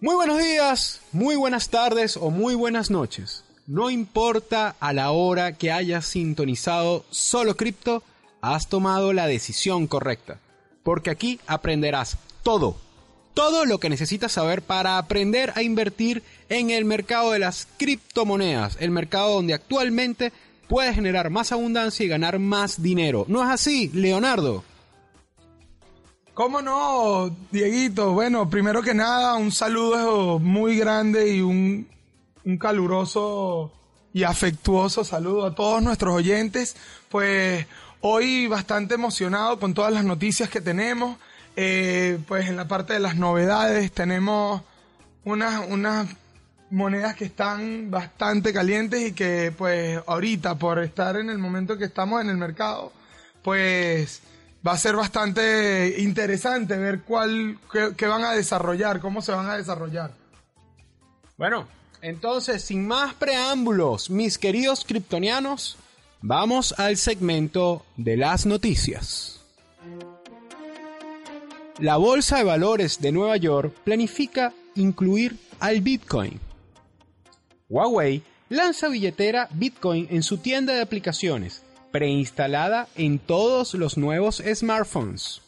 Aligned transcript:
Muy 0.00 0.16
buenos 0.16 0.38
días, 0.38 1.00
muy 1.12 1.36
buenas 1.36 1.68
tardes 1.68 2.16
o 2.16 2.30
muy 2.30 2.54
buenas 2.54 2.90
noches. 2.90 3.44
No 3.66 3.90
importa 3.90 4.76
a 4.80 4.92
la 4.92 5.10
hora 5.12 5.52
que 5.52 5.72
hayas 5.72 6.04
sintonizado 6.04 7.04
solo 7.10 7.56
cripto, 7.56 8.02
has 8.40 8.68
tomado 8.68 9.12
la 9.12 9.26
decisión 9.26 9.86
correcta. 9.86 10.38
Porque 10.82 11.10
aquí 11.10 11.40
aprenderás 11.46 12.18
todo, 12.42 12.76
todo 13.32 13.64
lo 13.64 13.78
que 13.78 13.88
necesitas 13.88 14.32
saber 14.32 14.62
para 14.62 14.98
aprender 14.98 15.52
a 15.54 15.62
invertir 15.62 16.22
en 16.48 16.70
el 16.70 16.84
mercado 16.84 17.32
de 17.32 17.38
las 17.38 17.66
criptomonedas, 17.78 18.76
el 18.80 18.90
mercado 18.90 19.34
donde 19.34 19.54
actualmente 19.54 20.32
puedes 20.68 20.94
generar 20.94 21.30
más 21.30 21.52
abundancia 21.52 22.04
y 22.04 22.08
ganar 22.08 22.38
más 22.38 22.82
dinero. 22.82 23.24
¿No 23.28 23.42
es 23.42 23.48
así, 23.48 23.90
Leonardo? 23.94 24.64
¿Cómo 26.34 26.60
no, 26.60 27.30
Dieguito? 27.52 28.12
Bueno, 28.12 28.50
primero 28.50 28.82
que 28.82 28.92
nada, 28.92 29.36
un 29.36 29.52
saludo 29.52 30.40
muy 30.40 30.76
grande 30.76 31.32
y 31.32 31.40
un, 31.40 31.86
un 32.44 32.58
caluroso 32.58 33.70
y 34.12 34.24
afectuoso 34.24 35.04
saludo 35.04 35.46
a 35.46 35.54
todos 35.54 35.80
nuestros 35.80 36.12
oyentes. 36.12 36.74
Pues 37.08 37.64
hoy 38.00 38.48
bastante 38.48 38.94
emocionado 38.94 39.60
con 39.60 39.74
todas 39.74 39.92
las 39.92 40.04
noticias 40.04 40.50
que 40.50 40.60
tenemos. 40.60 41.18
Eh, 41.54 42.18
pues 42.26 42.48
en 42.48 42.56
la 42.56 42.66
parte 42.66 42.94
de 42.94 42.98
las 42.98 43.14
novedades 43.14 43.92
tenemos 43.92 44.60
unas, 45.24 45.64
unas 45.68 46.08
monedas 46.68 47.14
que 47.14 47.26
están 47.26 47.92
bastante 47.92 48.52
calientes 48.52 49.00
y 49.02 49.12
que 49.12 49.54
pues 49.56 50.00
ahorita 50.04 50.58
por 50.58 50.80
estar 50.80 51.16
en 51.16 51.30
el 51.30 51.38
momento 51.38 51.78
que 51.78 51.84
estamos 51.84 52.20
en 52.20 52.28
el 52.28 52.38
mercado, 52.38 52.92
pues 53.44 54.20
va 54.66 54.72
a 54.72 54.78
ser 54.78 54.96
bastante 54.96 55.96
interesante 55.98 56.76
ver 56.76 57.02
cuál, 57.02 57.58
qué, 57.96 58.06
van 58.06 58.24
a 58.24 58.32
desarrollar, 58.32 59.00
cómo 59.00 59.20
se 59.20 59.32
van 59.32 59.48
a 59.48 59.56
desarrollar. 59.56 60.12
Bueno, 61.36 61.68
entonces, 62.00 62.64
sin 62.64 62.86
más 62.86 63.14
preámbulos, 63.14 64.08
mis 64.08 64.38
queridos 64.38 64.84
kryptonianos, 64.84 65.76
vamos 66.22 66.74
al 66.78 66.96
segmento 66.96 67.84
de 67.96 68.16
las 68.16 68.46
noticias. 68.46 69.40
La 71.78 71.96
Bolsa 71.96 72.38
de 72.38 72.44
Valores 72.44 73.00
de 73.00 73.12
Nueva 73.12 73.36
York 73.36 73.74
planifica 73.84 74.54
incluir 74.76 75.36
al 75.58 75.80
Bitcoin. 75.80 76.40
Huawei 77.68 78.22
lanza 78.48 78.88
billetera 78.88 79.48
Bitcoin 79.50 80.06
en 80.10 80.22
su 80.22 80.38
tienda 80.38 80.72
de 80.72 80.82
aplicaciones 80.82 81.63
preinstalada 81.94 82.88
en 82.96 83.20
todos 83.20 83.74
los 83.74 83.96
nuevos 83.96 84.42
smartphones. 84.52 85.42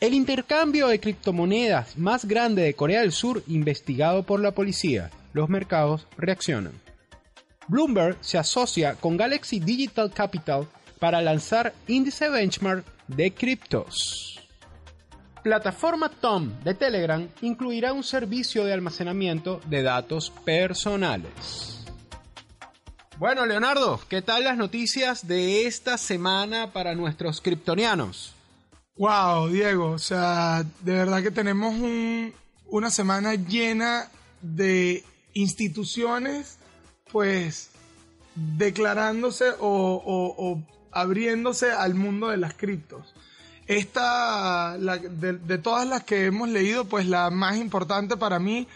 El 0.00 0.12
intercambio 0.12 0.88
de 0.88 0.98
criptomonedas 0.98 1.96
más 1.96 2.24
grande 2.24 2.62
de 2.62 2.74
Corea 2.74 3.02
del 3.02 3.12
Sur 3.12 3.44
investigado 3.46 4.24
por 4.24 4.40
la 4.40 4.50
policía. 4.50 5.08
Los 5.32 5.48
mercados 5.48 6.08
reaccionan. 6.18 6.72
Bloomberg 7.68 8.16
se 8.20 8.38
asocia 8.38 8.96
con 8.96 9.16
Galaxy 9.16 9.60
Digital 9.60 10.10
Capital 10.10 10.66
para 10.98 11.22
lanzar 11.22 11.74
índice 11.86 12.28
benchmark 12.28 12.84
de 13.06 13.32
criptos. 13.32 14.40
Plataforma 15.44 16.08
Tom 16.08 16.50
de 16.64 16.74
Telegram 16.74 17.28
incluirá 17.40 17.92
un 17.92 18.02
servicio 18.02 18.64
de 18.64 18.72
almacenamiento 18.72 19.60
de 19.66 19.84
datos 19.84 20.32
personales. 20.44 21.79
Bueno, 23.20 23.44
Leonardo, 23.44 24.00
¿qué 24.08 24.22
tal 24.22 24.44
las 24.44 24.56
noticias 24.56 25.28
de 25.28 25.66
esta 25.66 25.98
semana 25.98 26.72
para 26.72 26.94
nuestros 26.94 27.42
kryptonianos? 27.42 28.32
Wow, 28.96 29.48
Diego, 29.48 29.90
o 29.90 29.98
sea, 29.98 30.64
de 30.80 30.92
verdad 30.94 31.22
que 31.22 31.30
tenemos 31.30 31.74
una 32.68 32.90
semana 32.90 33.34
llena 33.34 34.08
de 34.40 35.04
instituciones, 35.34 36.56
pues, 37.12 37.72
declarándose 38.34 39.50
o, 39.60 40.62
abriéndose 40.90 41.72
al 41.72 41.92
mundo 41.92 42.28
de 42.28 42.38
las 42.38 42.54
criptos. 42.54 43.14
Esta, 43.66 44.78
de, 44.78 45.58
todas 45.58 45.86
las 45.86 46.04
que 46.04 46.24
hemos 46.24 46.48
leído, 46.48 46.86
pues 46.86 47.04
la 47.04 47.28
más 47.28 47.58
importante 47.58 48.16
para 48.16 48.38
mí 48.38 48.66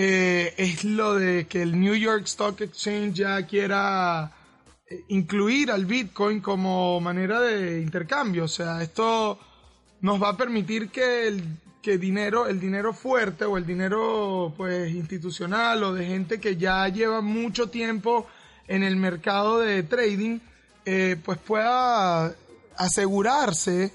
eh, 0.00 0.54
es 0.56 0.84
lo 0.84 1.16
de 1.16 1.48
que 1.48 1.60
el 1.60 1.80
New 1.80 1.96
York 1.96 2.22
Stock 2.26 2.60
Exchange 2.60 3.14
ya 3.14 3.44
quiera 3.44 4.30
eh, 4.86 5.02
incluir 5.08 5.72
al 5.72 5.86
Bitcoin 5.86 6.38
como 6.38 7.00
manera 7.00 7.40
de 7.40 7.80
intercambio. 7.80 8.44
O 8.44 8.48
sea, 8.48 8.80
esto 8.80 9.40
nos 10.00 10.22
va 10.22 10.28
a 10.28 10.36
permitir 10.36 10.90
que 10.90 11.26
el 11.26 11.42
que 11.82 11.98
dinero, 11.98 12.46
el 12.46 12.60
dinero 12.60 12.92
fuerte 12.92 13.44
o 13.44 13.58
el 13.58 13.66
dinero 13.66 14.54
pues 14.56 14.88
institucional 14.94 15.82
o 15.82 15.92
de 15.92 16.06
gente 16.06 16.38
que 16.38 16.56
ya 16.56 16.86
lleva 16.88 17.20
mucho 17.20 17.68
tiempo 17.68 18.28
en 18.68 18.84
el 18.84 18.94
mercado 18.94 19.58
de 19.58 19.82
trading, 19.82 20.38
eh, 20.84 21.16
pues 21.24 21.38
pueda 21.38 22.36
asegurarse 22.76 23.90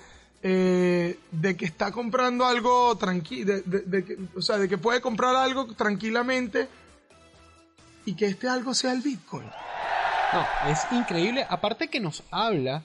eh, 0.46 1.18
de 1.32 1.56
que 1.56 1.64
está 1.64 1.92
comprando 1.94 2.46
algo 2.46 2.98
tranquilo, 2.98 3.62
de, 3.66 4.28
o 4.36 4.42
sea, 4.42 4.58
de 4.58 4.68
que 4.68 4.78
puede 4.78 5.00
comprar 5.00 5.34
algo 5.36 5.68
tranquilamente 5.74 6.68
y 8.06 8.14
que 8.14 8.26
este 8.26 8.50
algo 8.50 8.74
sea 8.74 8.92
el 8.92 9.02
Bitcoin. 9.02 9.48
No, 10.34 10.70
es 10.70 10.80
increíble. 10.92 11.46
Aparte 11.48 11.88
que 11.88 12.02
nos 12.02 12.24
habla 12.30 12.84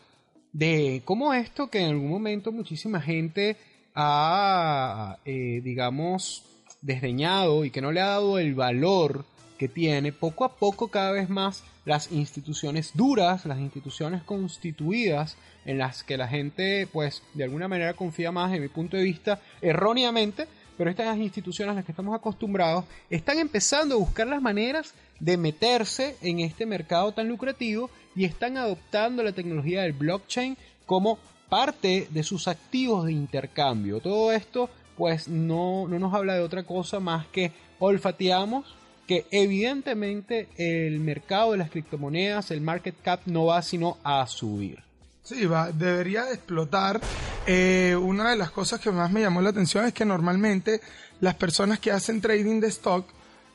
de 0.52 1.02
cómo 1.04 1.34
esto 1.34 1.68
que 1.68 1.80
en 1.80 1.90
algún 1.90 2.10
momento 2.10 2.52
muchísima 2.52 3.00
gente 3.00 3.56
ha, 3.92 5.16
eh, 5.24 5.60
digamos, 5.64 6.44
desdeñado 6.80 7.64
y 7.64 7.72
que 7.72 7.80
no 7.80 7.90
le 7.90 8.00
ha 8.00 8.06
dado 8.06 8.38
el 8.38 8.54
valor 8.54 9.24
que 9.58 9.68
tiene, 9.68 10.12
poco 10.12 10.44
a 10.44 10.56
poco 10.56 10.88
cada 10.88 11.12
vez 11.12 11.28
más 11.28 11.64
las 11.84 12.12
instituciones 12.12 12.92
duras, 12.94 13.44
las 13.44 13.58
instituciones 13.58 14.22
constituidas, 14.22 15.36
en 15.64 15.78
las 15.78 16.04
que 16.04 16.16
la 16.16 16.28
gente, 16.28 16.86
pues, 16.90 17.22
de 17.34 17.44
alguna 17.44 17.68
manera 17.68 17.94
confía 17.94 18.32
más, 18.32 18.54
en 18.54 18.62
mi 18.62 18.68
punto 18.68 18.96
de 18.96 19.02
vista, 19.02 19.40
erróneamente, 19.60 20.46
pero 20.78 20.90
estas 20.90 21.18
instituciones 21.18 21.72
a 21.72 21.74
las 21.74 21.84
que 21.84 21.92
estamos 21.92 22.14
acostumbrados 22.14 22.84
están 23.10 23.38
empezando 23.38 23.96
a 23.96 23.98
buscar 23.98 24.28
las 24.28 24.40
maneras 24.40 24.94
de 25.18 25.36
meterse 25.36 26.16
en 26.22 26.38
este 26.38 26.64
mercado 26.64 27.12
tan 27.12 27.28
lucrativo 27.28 27.90
y 28.14 28.24
están 28.24 28.56
adoptando 28.56 29.22
la 29.24 29.32
tecnología 29.32 29.82
del 29.82 29.92
blockchain 29.92 30.56
como 30.86 31.18
parte 31.48 32.06
de 32.10 32.22
sus 32.22 32.46
activos 32.46 33.06
de 33.06 33.12
intercambio. 33.12 34.00
Todo 34.00 34.30
esto 34.30 34.70
pues 34.96 35.28
no, 35.28 35.86
no 35.88 35.98
nos 35.98 36.14
habla 36.14 36.34
de 36.34 36.40
otra 36.40 36.64
cosa 36.64 37.00
más 37.00 37.26
que 37.26 37.52
olfateamos 37.78 38.64
que 39.08 39.26
evidentemente 39.30 40.48
el 40.58 41.00
mercado 41.00 41.52
de 41.52 41.58
las 41.58 41.70
criptomonedas, 41.70 42.50
el 42.50 42.60
market 42.60 42.94
cap 43.02 43.22
no 43.24 43.46
va 43.46 43.62
sino 43.62 43.96
a 44.04 44.26
subir. 44.26 44.84
Sí, 45.22 45.46
va, 45.46 45.72
debería 45.72 46.30
explotar. 46.30 47.00
Eh, 47.46 47.96
una 47.98 48.30
de 48.30 48.36
las 48.36 48.50
cosas 48.50 48.80
que 48.80 48.90
más 48.90 49.10
me 49.10 49.22
llamó 49.22 49.40
la 49.40 49.48
atención 49.48 49.86
es 49.86 49.94
que 49.94 50.04
normalmente 50.04 50.82
las 51.20 51.34
personas 51.36 51.78
que 51.78 51.90
hacen 51.90 52.20
trading 52.20 52.60
de 52.60 52.68
stock 52.68 53.06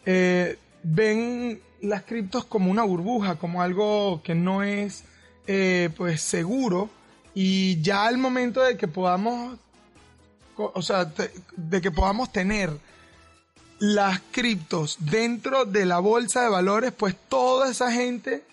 eh, 0.07 0.57
ven 0.81 1.61
las 1.81 2.01
criptos 2.01 2.45
como 2.45 2.71
una 2.71 2.83
burbuja, 2.83 3.35
como 3.35 3.61
algo 3.61 4.23
que 4.23 4.33
no 4.33 4.63
es 4.63 5.03
eh, 5.45 5.91
pues 5.95 6.21
seguro 6.21 6.89
y 7.35 7.79
ya 7.81 8.07
al 8.07 8.17
momento 8.17 8.61
de 8.61 8.75
que 8.75 8.88
podamos, 8.88 9.59
o 10.57 10.81
sea, 10.81 11.11
de 11.55 11.81
que 11.81 11.91
podamos 11.91 12.31
tener 12.31 12.71
las 13.79 14.21
criptos 14.31 14.97
dentro 14.99 15.65
de 15.65 15.85
la 15.85 15.99
bolsa 15.99 16.43
de 16.43 16.49
valores, 16.49 16.91
pues 16.91 17.15
toda 17.29 17.71
esa 17.71 17.91
gente 17.91 18.43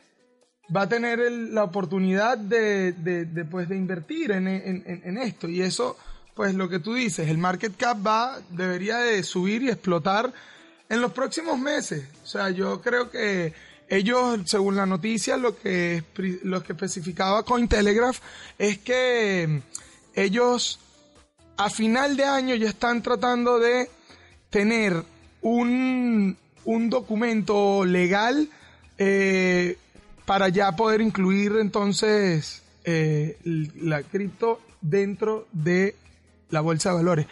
va 0.75 0.83
a 0.83 0.89
tener 0.89 1.19
la 1.31 1.65
oportunidad 1.65 2.39
de, 2.39 2.93
de, 2.93 3.45
pues, 3.45 3.69
de 3.69 3.77
invertir 3.77 4.31
en, 4.33 4.47
en, 4.47 5.19
esto. 5.19 5.49
Y 5.49 5.63
eso, 5.63 5.97
pues 6.35 6.55
lo 6.55 6.69
que 6.69 6.79
tú 6.79 6.95
dices, 6.95 7.29
el 7.29 7.39
market 7.39 7.77
cap 7.77 7.99
va, 8.07 8.41
debería 8.51 8.99
de 8.99 9.23
subir 9.23 9.63
y 9.63 9.69
explotar 9.69 10.33
en 10.89 11.01
los 11.01 11.13
próximos 11.13 11.59
meses. 11.59 12.05
O 12.23 12.27
sea, 12.27 12.51
yo 12.51 12.81
creo 12.81 13.11
que 13.11 13.53
ellos, 13.89 14.41
según 14.47 14.77
la 14.77 14.87
noticia, 14.87 15.37
lo 15.37 15.59
que, 15.59 16.05
lo 16.45 16.63
que 16.63 16.73
especificaba 16.73 17.43
Cointelegraph 17.43 18.19
es 18.59 18.79
que 18.79 19.63
ellos 20.15 20.79
a 21.57 21.69
final 21.69 22.17
de 22.17 22.25
año 22.25 22.55
ya 22.55 22.69
están 22.69 23.03
tratando 23.03 23.59
de 23.59 23.91
tener 24.51 25.05
un, 25.43 26.37
un 26.65 26.91
documento 26.91 27.85
legal 27.85 28.49
eh, 28.99 29.79
para 30.27 30.49
ya 30.49 30.73
poder 30.73 31.01
incluir 31.01 31.53
entonces 31.61 32.63
eh, 32.85 33.39
la 33.45 34.03
cripto 34.03 34.61
dentro 34.81 35.47
de 35.53 35.97
la 36.51 36.61
bolsa 36.61 36.91
de 36.91 36.97
valores. 36.97 37.27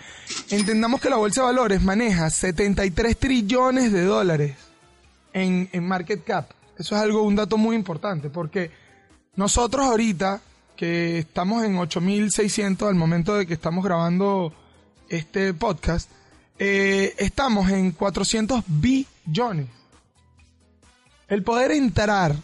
Entendamos 0.50 1.00
que 1.00 1.10
la 1.10 1.16
bolsa 1.16 1.42
de 1.42 1.46
valores 1.46 1.82
maneja 1.82 2.30
73 2.30 3.16
trillones 3.16 3.92
de 3.92 4.04
dólares 4.04 4.56
en, 5.32 5.68
en 5.72 5.86
market 5.86 6.24
cap. 6.24 6.50
Eso 6.78 6.94
es 6.94 7.02
algo, 7.02 7.22
un 7.22 7.34
dato 7.34 7.56
muy 7.56 7.74
importante, 7.74 8.30
porque 8.30 8.70
nosotros 9.34 9.84
ahorita, 9.86 10.40
que 10.76 11.18
estamos 11.18 11.64
en 11.64 11.76
8600 11.76 12.88
al 12.88 12.94
momento 12.94 13.36
de 13.36 13.46
que 13.46 13.54
estamos 13.54 13.84
grabando 13.84 14.52
este 15.08 15.52
podcast, 15.54 16.10
eh, 16.58 17.14
estamos 17.18 17.70
en 17.70 17.92
400 17.92 18.64
billones. 18.66 19.66
El 21.28 21.42
poder 21.42 21.72
entrar 21.72 22.34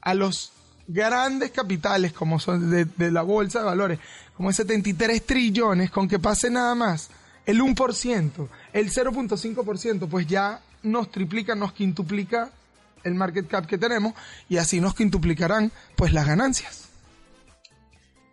a 0.00 0.14
los 0.14 0.52
grandes 0.86 1.50
capitales 1.50 2.12
como 2.12 2.40
son 2.40 2.70
de, 2.70 3.10
la 3.10 3.22
bolsa 3.22 3.60
de 3.60 3.64
valores, 3.66 3.98
como 4.36 4.50
es 4.50 4.56
73 4.56 5.24
trillones, 5.24 5.90
con 5.90 6.08
que 6.08 6.18
pase 6.18 6.50
nada 6.50 6.74
más 6.74 7.10
el 7.44 7.60
1%, 7.60 8.48
el 8.72 8.90
0.5%, 8.90 10.08
pues 10.08 10.26
ya 10.26 10.60
nos 10.82 11.10
triplica, 11.10 11.54
nos 11.54 11.72
quintuplica 11.72 12.50
el 13.04 13.14
market 13.14 13.46
cap 13.46 13.66
que 13.66 13.78
tenemos 13.78 14.14
y 14.48 14.56
así 14.56 14.80
nos 14.80 14.94
quintuplicarán 14.94 15.70
pues 15.96 16.12
las 16.12 16.26
ganancias. 16.26 16.87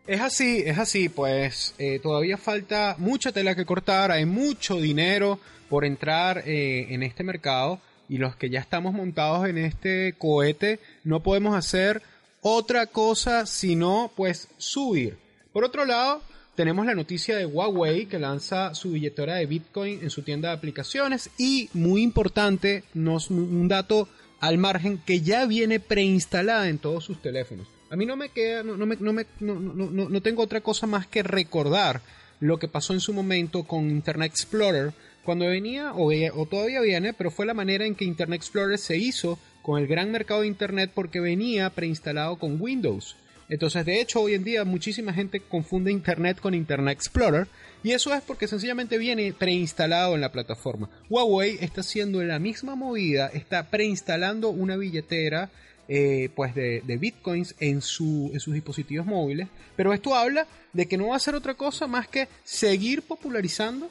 Es 0.08 0.22
así, 0.22 0.62
es 0.64 0.78
así, 0.78 1.10
pues 1.10 1.74
eh, 1.80 1.98
todavía 1.98 2.38
falta 2.38 2.96
mucha 3.00 3.32
tela 3.32 3.56
que 3.56 3.66
cortar, 3.66 4.12
hay 4.12 4.26
mucho 4.26 4.80
dinero 4.80 5.40
por 5.68 5.84
entrar 5.84 6.44
eh, 6.46 6.94
en 6.94 7.02
este 7.02 7.24
mercado 7.24 7.80
y 8.08 8.20
los 8.20 8.36
que 8.36 8.52
ya 8.52 8.60
estamos 8.60 8.94
montados 8.94 9.48
en 9.48 9.58
este 9.58 10.14
cohete 10.20 10.80
no 11.04 11.24
podemos 11.24 11.56
hacer 11.56 12.04
otra 12.42 12.86
cosa 12.86 13.48
sino 13.48 14.12
pues 14.16 14.48
subir. 14.60 15.18
Por 15.52 15.64
otro 15.64 15.86
lado, 15.86 16.22
tenemos 16.54 16.86
la 16.86 16.94
noticia 16.94 17.36
de 17.36 17.48
Huawei 17.48 18.06
que 18.06 18.20
lanza 18.20 18.76
su 18.76 18.92
billetera 18.92 19.38
de 19.38 19.48
Bitcoin 19.48 20.04
en 20.04 20.12
su 20.12 20.22
tienda 20.22 20.50
de 20.50 20.56
aplicaciones 20.56 21.32
y 21.40 21.68
muy 21.74 22.04
importante, 22.04 22.84
nos, 22.94 23.32
un 23.32 23.68
dato 23.68 24.08
al 24.40 24.60
margen 24.60 25.00
que 25.00 25.22
ya 25.22 25.48
viene 25.48 25.80
preinstalada 25.80 26.70
en 26.70 26.78
todos 26.78 27.04
sus 27.04 27.20
teléfonos. 27.24 27.75
A 27.90 27.96
mí 27.96 28.06
no 28.06 28.16
me 28.16 28.30
queda, 28.30 28.64
no, 28.64 28.78
no, 28.78 28.86
me, 28.86 28.98
no, 29.40 29.54
no 29.54 30.22
tengo 30.22 30.44
otra 30.44 30.62
cosa 30.62 30.88
más 30.88 31.08
que 31.08 31.24
recordar 31.24 32.02
lo 32.40 32.58
que 32.58 32.68
pasó 32.68 32.94
en 32.94 33.00
su 33.00 33.14
momento 33.14 33.64
con 33.64 33.90
Internet 33.90 34.32
Explorer 34.32 34.94
cuando 35.24 35.48
venía 35.48 35.94
o, 35.94 36.12
o, 36.12 36.46
todavía 36.46 36.82
viene, 36.82 37.14
pero 37.14 37.32
fue 37.32 37.46
la 37.46 37.54
manera 37.54 37.86
en 37.86 37.96
que 37.96 38.06
Internet 38.06 38.42
Explorer 38.42 38.78
se 38.78 38.98
hizo 38.98 39.40
con 39.62 39.82
el 39.82 39.88
gran 39.88 40.12
mercado 40.12 40.42
de 40.42 40.48
Internet 40.48 40.92
porque 40.94 41.20
venía 41.20 41.70
preinstalado 41.72 42.38
con 42.38 42.62
Windows. 42.62 43.16
Entonces, 43.50 43.86
de 43.86 44.02
hecho, 44.02 44.22
hoy 44.22 44.34
en 44.34 44.44
día 44.44 44.64
muchísima 44.64 45.14
gente 45.14 45.40
confunde 45.40 45.92
Internet 45.92 46.40
con 46.40 46.54
Internet 46.54 46.98
Explorer 46.98 47.48
y 47.84 47.92
eso 47.92 48.14
es 48.14 48.22
porque 48.22 48.48
sencillamente 48.48 48.98
viene 48.98 49.34
preinstalado 49.34 50.16
en 50.16 50.22
la 50.22 50.32
plataforma. 50.32 50.90
Huawei 51.10 51.58
está 51.62 51.82
haciendo 51.82 52.24
la 52.24 52.40
misma 52.40 52.76
movida, 52.76 53.28
está 53.28 53.70
preinstalando 53.70 54.50
una 54.50 54.78
billetera 54.78 55.52
eh, 55.88 56.30
pues 56.36 56.56
de, 56.56 56.82
de, 56.86 56.98
bitcoins 56.98 57.56
en, 57.60 57.82
su, 57.82 58.32
en 58.34 58.40
sus 58.40 58.54
dispositivos 58.54 59.06
móviles. 59.06 59.48
Pero 59.76 59.94
esto 59.94 60.16
habla 60.16 60.48
de 60.74 60.88
que 60.88 60.98
no 60.98 61.08
va 61.08 61.14
a 61.14 61.18
hacer 61.18 61.36
otra 61.36 61.54
cosa 61.54 61.88
más 61.88 62.08
que 62.08 62.28
seguir 62.44 63.02
popularizando 63.04 63.90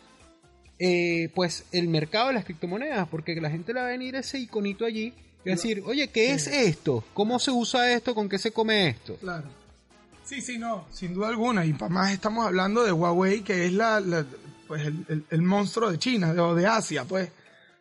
eh, 0.79 1.31
pues 1.35 1.65
el 1.71 1.89
mercado 1.89 2.29
de 2.29 2.35
las 2.35 2.45
criptomonedas, 2.45 3.09
porque 3.09 3.41
la 3.41 3.51
gente 3.51 3.73
le 3.73 3.81
va 3.81 3.87
a 3.87 3.91
venir 3.91 4.17
ese 4.17 4.39
iconito 4.39 4.85
allí 4.85 5.15
y 5.45 5.51
decir, 5.51 5.83
oye, 5.87 6.09
¿qué 6.09 6.33
es 6.33 6.47
esto? 6.47 7.05
¿Cómo 7.15 7.39
se 7.39 7.51
usa 7.51 7.93
esto? 7.93 8.15
¿Con 8.15 8.29
qué 8.29 8.39
se 8.39 8.51
come 8.51 8.89
esto? 8.89 9.17
Claro. 9.17 9.45
Sí, 10.25 10.41
sí, 10.41 10.59
no, 10.59 10.87
sin 10.91 11.15
duda 11.15 11.29
alguna. 11.29 11.65
Y 11.67 11.75
para 11.75 11.93
más 11.93 12.13
estamos 12.13 12.47
hablando 12.47 12.83
de 12.83 12.93
Huawei, 12.93 13.43
que 13.43 13.67
es 13.67 13.73
la, 13.73 14.01
la 14.01 14.27
pues 14.67 14.87
el, 14.87 15.05
el, 15.09 15.25
el, 15.31 15.43
monstruo 15.43 15.91
de 15.91 15.99
China 15.99 16.33
o 16.43 16.55
de 16.55 16.67
Asia, 16.67 17.05
pues. 17.05 17.31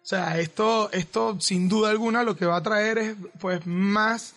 O 0.04 0.06
sea, 0.06 0.38
esto, 0.38 0.92
esto 0.92 1.38
sin 1.40 1.70
duda 1.70 1.90
alguna 1.90 2.24
lo 2.24 2.36
que 2.36 2.46
va 2.46 2.58
a 2.58 2.64
traer 2.64 2.98
es 2.98 3.16
pues 3.40 3.66
más, 3.66 4.34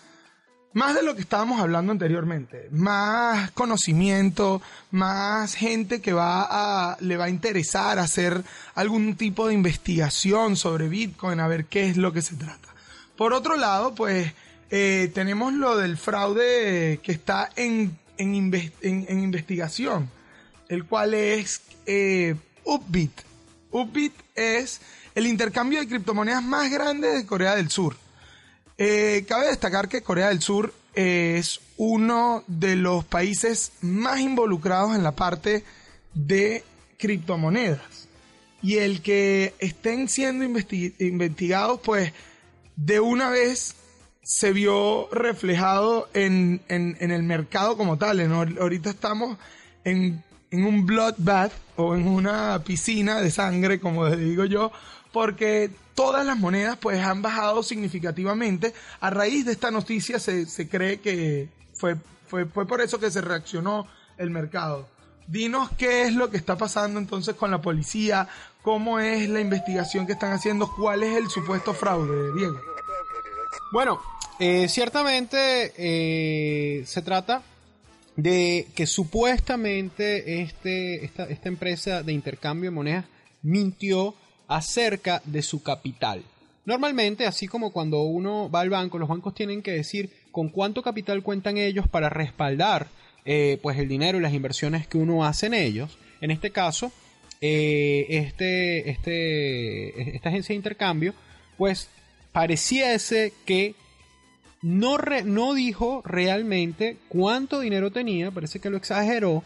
más 0.73 0.95
de 0.95 1.03
lo 1.03 1.17
que 1.17 1.23
estábamos 1.23 1.61
hablando 1.61 1.91
anteriormente. 1.91 2.69
Más 2.71 3.51
conocimiento, 3.51 4.63
más 4.93 5.55
gente 5.57 6.01
que 6.01 6.13
va 6.13 6.47
a, 6.49 6.97
le 7.01 7.17
va 7.17 7.25
a 7.25 7.31
interesar 7.31 7.99
hacer 7.99 8.45
algún 8.77 9.17
tipo 9.17 9.49
de 9.49 9.55
investigación 9.55 10.55
sobre 10.55 10.89
Bitcoin, 10.89 11.41
a 11.41 11.49
ver 11.49 11.65
qué 11.65 11.89
es 11.89 11.97
lo 11.97 12.13
que 12.13 12.23
se 12.23 12.37
trata. 12.37 12.69
Por 13.17 13.33
otro 13.33 13.57
lado, 13.57 13.93
pues 13.93 14.33
eh, 14.71 15.11
tenemos 15.15 15.53
lo 15.53 15.77
del 15.77 15.97
fraude 15.97 17.01
que 17.03 17.11
está 17.11 17.51
en, 17.57 17.99
en, 18.19 18.55
en 18.83 19.19
investigación, 19.21 20.11
el 20.69 20.85
cual 20.85 21.15
es 21.15 21.63
eh, 21.87 22.37
Upbit. 22.63 23.13
Upbit 23.73 24.15
es 24.37 24.81
el 25.17 25.27
intercambio 25.27 25.81
de 25.81 25.89
criptomonedas 25.89 26.43
más 26.43 26.71
grande 26.71 27.09
de 27.09 27.27
Corea 27.27 27.57
del 27.57 27.71
Sur. 27.71 27.97
Eh, 28.77 29.25
cabe 29.27 29.47
destacar 29.47 29.89
que 29.89 30.03
Corea 30.03 30.29
del 30.29 30.43
Sur 30.43 30.75
es 30.95 31.61
uno 31.79 32.45
de 32.47 32.77
los 32.77 33.03
países 33.07 33.73
más 33.81 34.21
involucrados 34.21 34.95
en 34.95 35.03
la 35.03 35.13
parte 35.13 35.65
de 36.13 36.63
criptomonedas. 36.99 38.09
Y 38.61 38.77
el 38.77 39.01
que 39.01 39.55
estén 39.59 40.11
siendo 40.11 40.45
investi 40.45 40.95
investigados, 40.99 41.81
pues 41.83 42.13
de 42.77 43.01
una 43.01 43.31
vez 43.31 43.75
se 44.23 44.53
vio 44.53 45.09
reflejado 45.13 46.11
en, 46.13 46.61
en, 46.69 46.99
en 47.01 47.11
el 47.11 47.23
mercado 47.23 47.79
como 47.79 47.97
tal. 47.97 48.21
Ahorita 48.61 48.91
estamos 48.91 49.39
en, 49.85 50.23
en 50.51 50.65
un 50.65 50.85
bloodbath 50.85 51.53
o 51.77 51.95
en 51.95 52.07
una 52.07 52.63
piscina 52.65 53.23
de 53.23 53.31
sangre, 53.31 53.81
como 53.81 54.11
digo 54.11 54.45
yo, 54.45 54.73
porque 55.17 55.71
todas 55.95 56.27
las 56.27 56.39
monedas 56.39 56.77
pues 56.77 57.03
han 57.03 57.23
bajado 57.23 57.63
significativamente. 57.63 58.75
A 59.01 59.09
raíz 59.09 59.47
de 59.47 59.53
esta 59.53 59.71
noticia 59.71 60.21
se, 60.21 60.45
se 60.45 60.69
cree 60.69 61.01
que 61.01 61.49
fue, 61.73 61.97
fue, 62.29 62.45
fue 62.45 62.67
por 62.67 62.83
eso 62.83 63.01
que 63.01 63.11
se 63.11 63.23
reaccionó 63.23 63.87
el 64.19 64.29
mercado. 64.29 64.87
Dinos 65.27 65.71
qué 65.79 66.03
es 66.03 66.13
lo 66.13 66.29
que 66.29 66.37
está 66.37 66.59
pasando 66.59 67.01
entonces 67.01 67.35
con 67.35 67.51
la 67.51 67.63
policía, 67.63 68.29
cómo 68.61 69.01
es 69.01 69.27
la 69.31 69.41
investigación 69.41 70.07
que 70.07 70.13
están 70.13 70.35
haciendo, 70.35 70.71
cuál 70.71 71.03
es 71.03 71.17
el 71.17 71.31
supuesto 71.31 71.73
fraude, 71.73 72.35
Diego. 72.35 72.61
Bueno, 73.73 73.99
eh, 74.39 74.69
ciertamente 74.69 75.73
eh, 75.79 76.85
se 76.85 77.01
trata 77.01 77.41
de 78.17 78.69
que 78.75 78.87
supuestamente 78.87 80.43
este, 80.43 81.07
esta, 81.07 81.25
esta 81.25 81.49
empresa 81.49 82.03
de 82.03 82.13
intercambio 82.13 82.69
de 82.69 82.75
monedas 82.75 83.07
mintió 83.41 84.15
acerca 84.49 85.23
de 85.25 85.43
su 85.43 85.63
capital. 85.63 86.23
Normalmente, 86.65 87.27
así 87.27 87.47
como 87.47 87.73
cuando 87.73 88.03
uno 88.03 88.51
va 88.51 88.61
al 88.61 88.71
banco, 88.71 88.99
los 88.99 89.09
bancos 89.09 89.35
tienen 89.35 89.63
que 89.63 89.73
decir 89.73 90.11
con 90.33 90.49
cuánto 90.49 90.83
capital 90.83 91.23
cuentan 91.23 91.59
ellos 91.59 91.87
para 91.89 92.09
respaldar 92.09 92.89
eh, 93.25 93.59
pues 93.63 93.79
el 93.79 93.89
dinero 93.89 94.19
y 94.19 94.21
las 94.21 94.35
inversiones 94.35 94.87
que 94.87 94.99
uno 94.99 95.25
hace 95.25 95.47
en 95.47 95.55
ellos. 95.55 95.97
En 96.21 96.31
este 96.31 96.51
caso, 96.51 96.93
eh, 97.41 98.07
este, 98.09 98.91
este, 98.91 100.17
esta 100.17 100.29
agencia 100.29 100.53
de 100.53 100.57
intercambio, 100.57 101.15
pues 101.57 101.89
pareciese 102.33 103.33
que 103.45 103.75
no, 104.63 104.97
re, 104.99 105.23
no 105.23 105.55
dijo 105.55 106.03
realmente 106.05 106.97
cuánto 107.09 107.61
dinero 107.61 107.91
tenía, 107.91 108.31
parece 108.31 108.59
que 108.59 108.71
lo 108.71 108.77
exageró, 108.77 109.45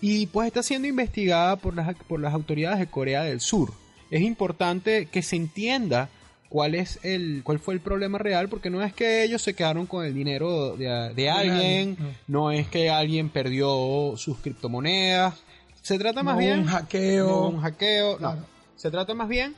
y 0.00 0.26
pues 0.26 0.46
está 0.46 0.62
siendo 0.62 0.88
investigada 0.88 1.56
por 1.56 1.74
las, 1.74 1.94
por 2.08 2.20
las 2.20 2.32
autoridades 2.32 2.78
de 2.78 2.86
Corea 2.86 3.22
del 3.22 3.40
Sur. 3.40 3.72
Es 4.10 4.22
importante 4.22 5.06
que 5.06 5.22
se 5.22 5.36
entienda 5.36 6.08
cuál 6.50 6.74
es 6.74 6.98
el 7.04 7.42
cuál 7.44 7.60
fue 7.60 7.74
el 7.74 7.80
problema 7.80 8.18
real 8.18 8.48
porque 8.48 8.68
no 8.68 8.82
es 8.82 8.92
que 8.92 9.22
ellos 9.22 9.40
se 9.40 9.54
quedaron 9.54 9.86
con 9.86 10.04
el 10.04 10.12
dinero 10.12 10.76
de, 10.76 11.14
de 11.14 11.30
alguien 11.30 11.96
no. 12.26 12.46
no. 12.46 12.50
es 12.50 12.68
que 12.68 12.90
alguien 12.90 13.30
perdió 13.30 14.14
sus 14.16 14.38
criptomonedas 14.38 15.36
se 15.80 15.96
trata 15.96 16.24
más 16.24 16.34
no 16.34 16.40
bien 16.40 16.58
un 16.60 16.66
hackeo 16.66 17.26
no 17.26 17.48
un 17.50 17.60
hackeo 17.60 18.16
claro. 18.18 18.40
no 18.40 18.46
se 18.74 18.90
trata 18.90 19.14
más 19.14 19.28
bien 19.28 19.54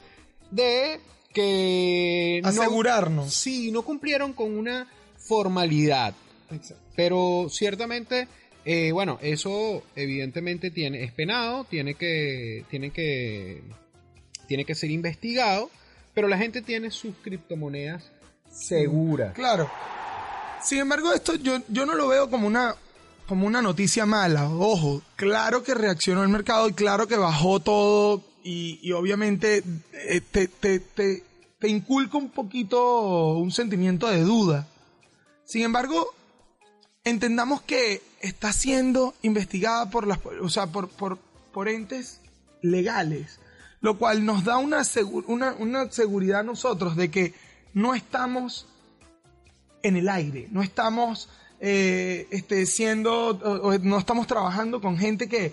de 0.50 1.00
que 1.32 2.42
asegurarnos 2.44 3.24
no, 3.24 3.30
sí 3.30 3.72
no 3.72 3.82
cumplieron 3.82 4.34
con 4.34 4.54
una 4.56 4.86
formalidad 5.16 6.12
Exacto. 6.50 6.84
pero 6.94 7.46
ciertamente 7.48 8.28
eh, 8.66 8.92
bueno 8.92 9.18
eso 9.22 9.82
evidentemente 9.96 10.70
tiene 10.70 11.04
es 11.04 11.12
penado 11.12 11.64
tiene 11.64 11.94
que 11.94 12.66
tiene 12.68 12.90
que 12.90 13.62
tiene 14.46 14.64
que 14.64 14.74
ser 14.74 14.90
investigado 14.90 15.70
pero 16.14 16.28
la 16.28 16.38
gente 16.38 16.62
tiene 16.62 16.90
sus 16.90 17.14
criptomonedas 17.22 18.04
seguras. 18.50 19.34
Claro. 19.34 19.70
Sin 20.62 20.78
embargo, 20.78 21.12
esto 21.12 21.34
yo, 21.36 21.58
yo 21.68 21.86
no 21.86 21.94
lo 21.94 22.08
veo 22.08 22.30
como 22.30 22.46
una 22.46 22.76
como 23.26 23.46
una 23.46 23.62
noticia 23.62 24.04
mala. 24.04 24.50
Ojo, 24.50 25.02
claro 25.16 25.62
que 25.62 25.74
reaccionó 25.74 26.22
el 26.22 26.28
mercado 26.28 26.68
y 26.68 26.72
claro 26.72 27.06
que 27.06 27.16
bajó 27.16 27.60
todo 27.60 28.22
y, 28.44 28.78
y 28.82 28.92
obviamente 28.92 29.62
eh, 29.92 30.20
te, 30.20 30.48
te, 30.48 30.80
te, 30.80 31.22
te 31.58 31.68
inculca 31.68 32.18
un 32.18 32.28
poquito 32.28 33.38
un 33.38 33.50
sentimiento 33.50 34.08
de 34.08 34.20
duda. 34.20 34.68
Sin 35.44 35.62
embargo, 35.62 36.12
entendamos 37.04 37.62
que 37.62 38.02
está 38.20 38.52
siendo 38.52 39.14
investigada 39.22 39.88
por 39.88 40.06
las, 40.06 40.18
o 40.42 40.50
sea, 40.50 40.66
por, 40.66 40.88
por, 40.88 41.18
por 41.52 41.68
entes 41.68 42.20
legales, 42.60 43.38
lo 43.82 43.98
cual 43.98 44.24
nos 44.24 44.44
da 44.44 44.56
una, 44.58 44.82
una, 45.58 45.90
seguridad 45.90 46.40
a 46.40 46.44
nosotros 46.44 46.96
de 46.96 47.10
que 47.10 47.34
no 47.74 47.94
estamos 47.94 48.66
en 49.82 49.96
el 49.96 50.08
aire, 50.08 50.48
no 50.50 50.62
estamos 50.62 51.28
eh, 51.60 52.26
este, 52.30 52.64
siendo, 52.66 53.30
o- 53.30 53.68
o 53.68 53.78
no 53.78 53.98
estamos 53.98 54.26
trabajando 54.26 54.80
con 54.80 54.96
gente 54.96 55.28
que 55.28 55.52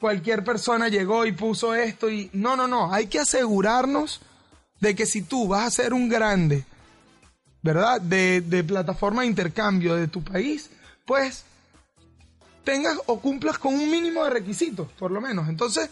cualquier 0.00 0.42
persona 0.42 0.88
llegó 0.88 1.26
y 1.26 1.32
puso 1.32 1.74
esto 1.74 2.10
y 2.10 2.30
no, 2.32 2.56
no, 2.56 2.66
no, 2.66 2.92
hay 2.92 3.06
que 3.06 3.18
asegurarnos 3.20 4.20
de 4.80 4.94
que 4.94 5.04
si 5.04 5.20
tú 5.22 5.46
vas 5.46 5.66
a 5.66 5.70
ser 5.70 5.92
un 5.92 6.08
grande, 6.08 6.64
¿verdad? 7.62 8.00
De, 8.00 8.40
de 8.40 8.64
plataforma 8.64 9.20
de 9.22 9.28
intercambio 9.28 9.94
de 9.96 10.08
tu 10.08 10.22
país, 10.24 10.70
pues 11.04 11.44
tengas 12.64 12.96
o 13.06 13.20
cumplas 13.20 13.58
con 13.58 13.74
un 13.74 13.90
mínimo 13.90 14.24
de 14.24 14.30
requisitos, 14.30 14.90
por 14.92 15.10
lo 15.10 15.20
menos. 15.20 15.48
Entonces, 15.50 15.90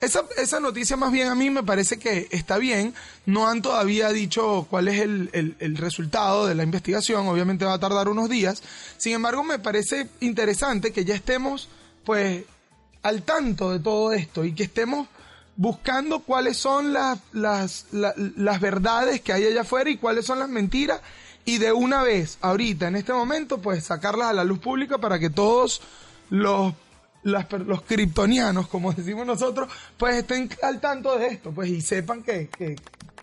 esa, 0.00 0.24
esa 0.38 0.60
noticia 0.60 0.96
más 0.96 1.12
bien 1.12 1.28
a 1.28 1.34
mí 1.34 1.50
me 1.50 1.62
parece 1.62 1.98
que 1.98 2.28
está 2.30 2.58
bien. 2.58 2.94
No 3.26 3.48
han 3.48 3.62
todavía 3.62 4.08
dicho 4.10 4.66
cuál 4.70 4.88
es 4.88 5.00
el, 5.00 5.30
el- 5.32 5.56
el 5.60 5.76
resultado 5.76 6.46
de 6.46 6.54
la 6.54 6.62
investigación. 6.62 7.28
Obviamente 7.28 7.64
va 7.64 7.74
a 7.74 7.78
tardar 7.80 8.08
unos 8.08 8.28
días. 8.30 8.62
Sin 8.96 9.12
embargo, 9.12 9.44
me 9.44 9.58
parece 9.58 10.08
interesante 10.20 10.92
que 10.92 11.04
ya 11.04 11.14
estemos, 11.14 11.68
pues, 12.04 12.44
al 13.02 13.22
tanto 13.22 13.70
de 13.72 13.78
todo 13.80 14.12
esto 14.12 14.44
y 14.44 14.54
que 14.54 14.62
estemos 14.64 15.06
buscando 15.56 16.20
cuáles 16.20 16.56
son 16.56 16.92
las, 16.94 17.18
las, 17.32 17.86
la- 17.92 18.14
las 18.16 18.60
verdades 18.60 19.20
que 19.20 19.32
hay 19.34 19.44
allá 19.44 19.62
afuera 19.62 19.90
y 19.90 19.98
cuáles 19.98 20.24
son 20.24 20.38
las 20.38 20.48
mentiras 20.48 21.00
y 21.44 21.58
de 21.58 21.72
una 21.72 22.02
vez, 22.02 22.38
ahorita, 22.42 22.88
en 22.88 22.96
este 22.96 23.12
momento, 23.12 23.58
pues 23.58 23.84
sacarlas 23.84 24.28
a 24.28 24.32
la 24.32 24.44
luz 24.44 24.58
pública 24.60 24.98
para 24.98 25.18
que 25.18 25.28
todos 25.30 25.80
los, 26.30 26.72
las 27.22 27.46
los 27.52 27.82
kryptonianos, 27.82 28.68
como 28.68 28.92
decimos 28.92 29.26
nosotros, 29.26 29.70
pues 29.96 30.16
estén 30.16 30.48
al 30.62 30.80
tanto 30.80 31.18
de 31.18 31.26
esto, 31.28 31.50
pues 31.52 31.68
y 31.70 31.80
sepan 31.80 32.22
que, 32.22 32.48
que, 32.48 32.76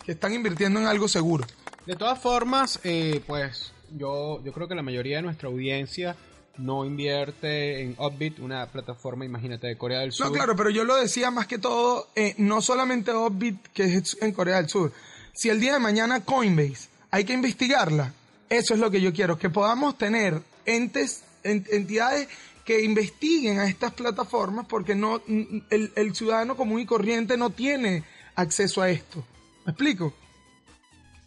que 0.05 0.11
están 0.11 0.33
invirtiendo 0.33 0.79
en 0.79 0.85
algo 0.85 1.07
seguro. 1.07 1.45
De 1.85 1.95
todas 1.95 2.19
formas, 2.19 2.79
eh, 2.83 3.21
pues 3.25 3.71
yo, 3.97 4.43
yo 4.43 4.51
creo 4.53 4.67
que 4.67 4.75
la 4.75 4.83
mayoría 4.83 5.17
de 5.17 5.23
nuestra 5.23 5.47
audiencia 5.49 6.15
no 6.57 6.85
invierte 6.85 7.81
en 7.83 7.95
Upbit, 7.99 8.39
una 8.39 8.65
plataforma, 8.65 9.23
imagínate, 9.25 9.67
de 9.67 9.77
Corea 9.77 9.99
del 9.99 10.11
Sur. 10.11 10.27
No, 10.27 10.31
claro, 10.33 10.55
pero 10.55 10.69
yo 10.71 10.83
lo 10.83 10.95
decía 10.95 11.29
más 11.31 11.45
que 11.47 11.59
todo, 11.59 12.07
eh, 12.15 12.33
no 12.39 12.61
solamente 12.61 13.13
Upbit, 13.13 13.67
que 13.73 13.83
es 13.83 14.17
en 14.21 14.31
Corea 14.31 14.57
del 14.57 14.67
Sur. 14.69 14.91
Si 15.33 15.49
el 15.49 15.59
día 15.59 15.73
de 15.73 15.79
mañana 15.79 16.21
Coinbase 16.21 16.89
hay 17.11 17.25
que 17.25 17.33
investigarla, 17.33 18.11
eso 18.49 18.73
es 18.73 18.79
lo 18.79 18.89
que 18.89 19.01
yo 19.01 19.13
quiero, 19.13 19.37
que 19.37 19.49
podamos 19.51 19.97
tener 19.99 20.41
entes, 20.65 21.21
en- 21.43 21.65
entidades 21.71 22.27
que 22.67 22.83
investiguen 22.83 23.59
a 23.59 23.67
estas 23.69 23.93
plataformas 23.93 24.65
porque 24.67 24.93
no 24.93 25.21
el, 25.69 25.91
el 25.95 26.13
ciudadano 26.13 26.57
común 26.57 26.81
y 26.81 26.85
corriente 26.85 27.37
no 27.37 27.49
tiene 27.49 28.03
acceso 28.35 28.81
a 28.81 28.89
esto. 28.89 29.23
¿Me 29.65 29.71
explico? 29.71 30.13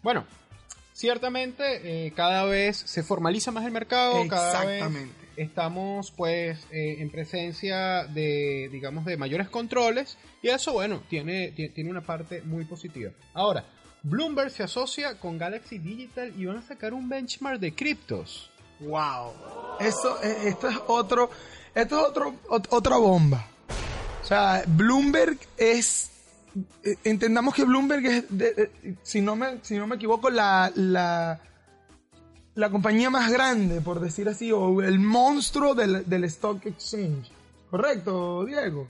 Bueno, 0.03 0.27
ciertamente 0.93 2.07
eh, 2.07 2.13
cada 2.15 2.45
vez 2.45 2.77
se 2.77 3.03
formaliza 3.03 3.51
más 3.53 3.65
el 3.65 3.73
mercado, 3.73 4.29
cada 4.29 4.65
vez 4.67 4.85
estamos 5.37 6.11
pues 6.11 6.59
eh, 6.71 6.97
en 6.99 7.09
presencia 7.11 8.05
de, 8.05 8.69
digamos, 8.71 9.07
de 9.07 9.17
mayores 9.17 9.49
controles 9.49 10.19
y 10.43 10.49
eso, 10.49 10.75
bueno, 10.75 11.03
tiene, 11.09 11.53
ti- 11.53 11.71
tiene 11.71 11.89
una 11.91 12.03
parte 12.03 12.43
muy 12.43 12.67
positiva. 12.67 13.13
Ahora, 13.33 13.65
Bloomberg 14.03 14.51
se 14.51 14.63
asocia 14.63 15.19
con 15.19 15.39
Galaxy 15.39 15.79
Digital 15.79 16.35
y 16.37 16.45
van 16.45 16.59
a 16.59 16.63
sacar 16.63 16.93
un 16.93 17.09
benchmark 17.09 17.59
de 17.61 17.75
criptos. 17.75 18.51
Wow. 18.81 19.33
Eso, 19.81 20.23
eh, 20.23 20.37
esto 20.49 20.69
es 20.69 20.77
otro, 20.87 21.31
esto 21.75 22.01
es 22.01 22.07
otro, 22.09 22.35
ot- 22.49 22.67
otra 22.71 22.97
bomba. 22.97 23.47
O 24.23 24.25
sea, 24.25 24.63
Bloomberg 24.67 25.39
es, 25.57 26.11
eh, 26.85 26.97
entendamos 27.05 27.55
que 27.55 27.65
Bloomberg 27.65 28.05
es, 28.07 28.25
de- 28.29 28.71
si 29.03 29.21
no 29.21 29.37
me, 29.37 29.59
si 29.63 29.77
no 29.77 29.87
me 29.87 29.97
equivoco, 29.97 30.29
la, 30.31 30.71
la, 30.75 31.41
la 32.55 32.71
compañía 32.71 33.09
más 33.11 33.33
grande, 33.33 33.81
por 33.81 34.01
decir 34.01 34.29
así, 34.29 34.53
o 34.53 34.83
el 34.83 34.99
monstruo 34.99 35.75
del, 35.75 36.09
del 36.09 36.25
stock 36.25 36.65
exchange. 36.67 37.31
¿Correcto, 37.71 38.45
Diego? 38.45 38.87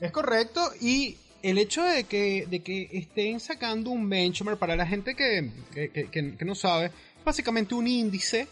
Es 0.00 0.10
correcto 0.12 0.62
y 0.80 1.16
el 1.42 1.58
hecho 1.58 1.82
de 1.82 2.04
que, 2.04 2.46
de 2.48 2.60
que 2.62 2.88
estén 2.92 3.40
sacando 3.40 3.90
un 3.90 4.08
benchmark 4.08 4.58
para 4.58 4.76
la 4.76 4.86
gente 4.86 5.14
que, 5.14 5.50
que- 5.74 5.90
que- 5.90 6.36
que- 6.36 6.44
no 6.44 6.54
sabe, 6.54 6.90
básicamente 7.24 7.74
un 7.74 7.86
índice 7.86 8.46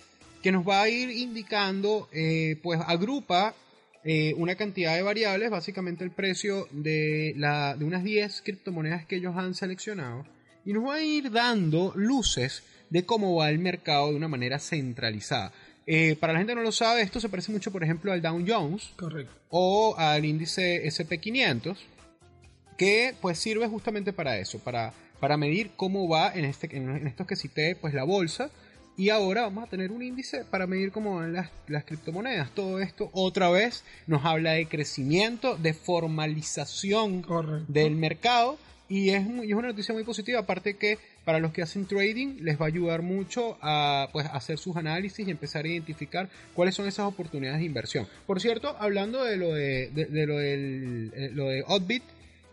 que 0.48 0.52
nos 0.52 0.66
va 0.66 0.80
a 0.80 0.88
ir 0.88 1.10
indicando, 1.10 2.08
eh, 2.10 2.56
pues 2.62 2.80
agrupa 2.86 3.54
eh, 4.02 4.32
una 4.38 4.54
cantidad 4.54 4.94
de 4.94 5.02
variables, 5.02 5.50
básicamente 5.50 6.04
el 6.04 6.10
precio 6.10 6.66
de, 6.70 7.34
la, 7.36 7.76
de 7.76 7.84
unas 7.84 8.02
10 8.02 8.40
criptomonedas 8.40 9.04
que 9.04 9.16
ellos 9.16 9.36
han 9.36 9.54
seleccionado, 9.54 10.24
y 10.64 10.72
nos 10.72 10.86
va 10.86 10.94
a 10.94 11.02
ir 11.02 11.30
dando 11.30 11.92
luces 11.96 12.62
de 12.88 13.04
cómo 13.04 13.34
va 13.34 13.50
el 13.50 13.58
mercado 13.58 14.08
de 14.08 14.16
una 14.16 14.26
manera 14.26 14.58
centralizada. 14.58 15.52
Eh, 15.86 16.16
para 16.18 16.32
la 16.32 16.38
gente 16.38 16.52
que 16.52 16.56
no 16.56 16.62
lo 16.62 16.72
sabe, 16.72 17.02
esto 17.02 17.20
se 17.20 17.28
parece 17.28 17.52
mucho, 17.52 17.70
por 17.70 17.84
ejemplo, 17.84 18.10
al 18.10 18.22
Dow 18.22 18.42
Jones, 18.48 18.92
Correcto. 18.96 19.30
o 19.50 19.96
al 19.98 20.24
índice 20.24 20.82
SP500 20.86 21.76
que 22.78 23.14
pues 23.20 23.38
sirve 23.38 23.66
justamente 23.68 24.14
para 24.14 24.38
eso, 24.38 24.60
para, 24.60 24.94
para 25.20 25.36
medir 25.36 25.72
cómo 25.76 26.08
va 26.08 26.32
en, 26.32 26.46
este, 26.46 26.74
en, 26.74 27.06
estos 27.06 27.26
que 27.26 27.36
cité 27.36 27.76
pues 27.76 27.92
la 27.92 28.04
bolsa 28.04 28.50
y 28.98 29.08
ahora 29.10 29.42
vamos 29.42 29.64
a 29.64 29.70
tener 29.70 29.90
un 29.92 30.02
índice 30.02 30.44
para 30.44 30.66
medir 30.66 30.90
cómo 30.92 31.16
van 31.16 31.32
las, 31.32 31.48
las 31.68 31.84
criptomonedas. 31.84 32.50
Todo 32.54 32.80
esto 32.80 33.08
otra 33.12 33.48
vez 33.48 33.84
nos 34.06 34.24
habla 34.26 34.52
de 34.52 34.66
crecimiento, 34.66 35.56
de 35.56 35.72
formalización 35.72 37.22
Correcto. 37.22 37.72
del 37.72 37.94
mercado 37.96 38.58
y 38.88 39.10
es, 39.10 39.22
muy- 39.24 39.46
es 39.48 39.54
una 39.54 39.68
noticia 39.68 39.92
muy 39.94 40.02
positiva, 40.04 40.40
aparte 40.40 40.74
que 40.74 40.98
para 41.24 41.38
los 41.40 41.52
que 41.52 41.60
hacen 41.62 41.84
trading 41.86 42.38
les 42.40 42.58
va 42.58 42.64
a 42.64 42.68
ayudar 42.68 43.02
mucho 43.02 43.58
a 43.60 44.08
pues, 44.12 44.26
hacer 44.32 44.58
sus 44.58 44.76
análisis 44.76 45.26
y 45.28 45.30
empezar 45.30 45.64
a 45.64 45.68
identificar 45.68 46.28
cuáles 46.54 46.74
son 46.74 46.88
esas 46.88 47.06
oportunidades 47.06 47.60
de 47.60 47.66
inversión. 47.66 48.06
Por 48.26 48.40
cierto, 48.40 48.74
hablando 48.80 49.22
de 49.24 49.36
lo 49.36 49.52
de, 49.54 49.90
de- 49.90 50.06
de 50.06 50.26
lo, 50.26 50.38
del, 50.38 51.12
eh, 51.14 51.30
lo 51.34 51.48
de 51.48 51.62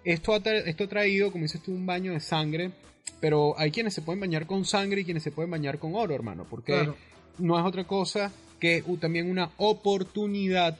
esto 0.06 0.34
ha, 0.34 0.38
esto 0.38 0.84
ha 0.86 0.88
traído, 0.88 1.32
como 1.32 1.44
dices 1.44 1.62
tú, 1.62 1.72
un 1.74 1.86
baño 1.86 2.14
de 2.14 2.20
sangre, 2.22 2.72
pero 3.20 3.58
hay 3.60 3.72
quienes 3.72 3.94
se 3.94 4.02
pueden 4.02 4.20
bañar 4.22 4.46
con 4.46 4.64
sangre 4.66 5.02
y 5.02 5.06
quienes 5.06 5.24
se 5.24 5.32
pueden 5.32 5.52
bañar 5.52 5.80
con 5.80 5.96
oro, 5.96 6.14
hermano, 6.16 6.46
porque 6.50 6.74
Claro. 6.74 6.96
no 7.40 7.60
es 7.60 7.66
otra 7.66 7.84
cosa 7.86 8.32
que 8.60 8.84
uh, 8.86 8.98
también 8.98 9.30
una 9.30 9.50
oportunidad 9.58 10.78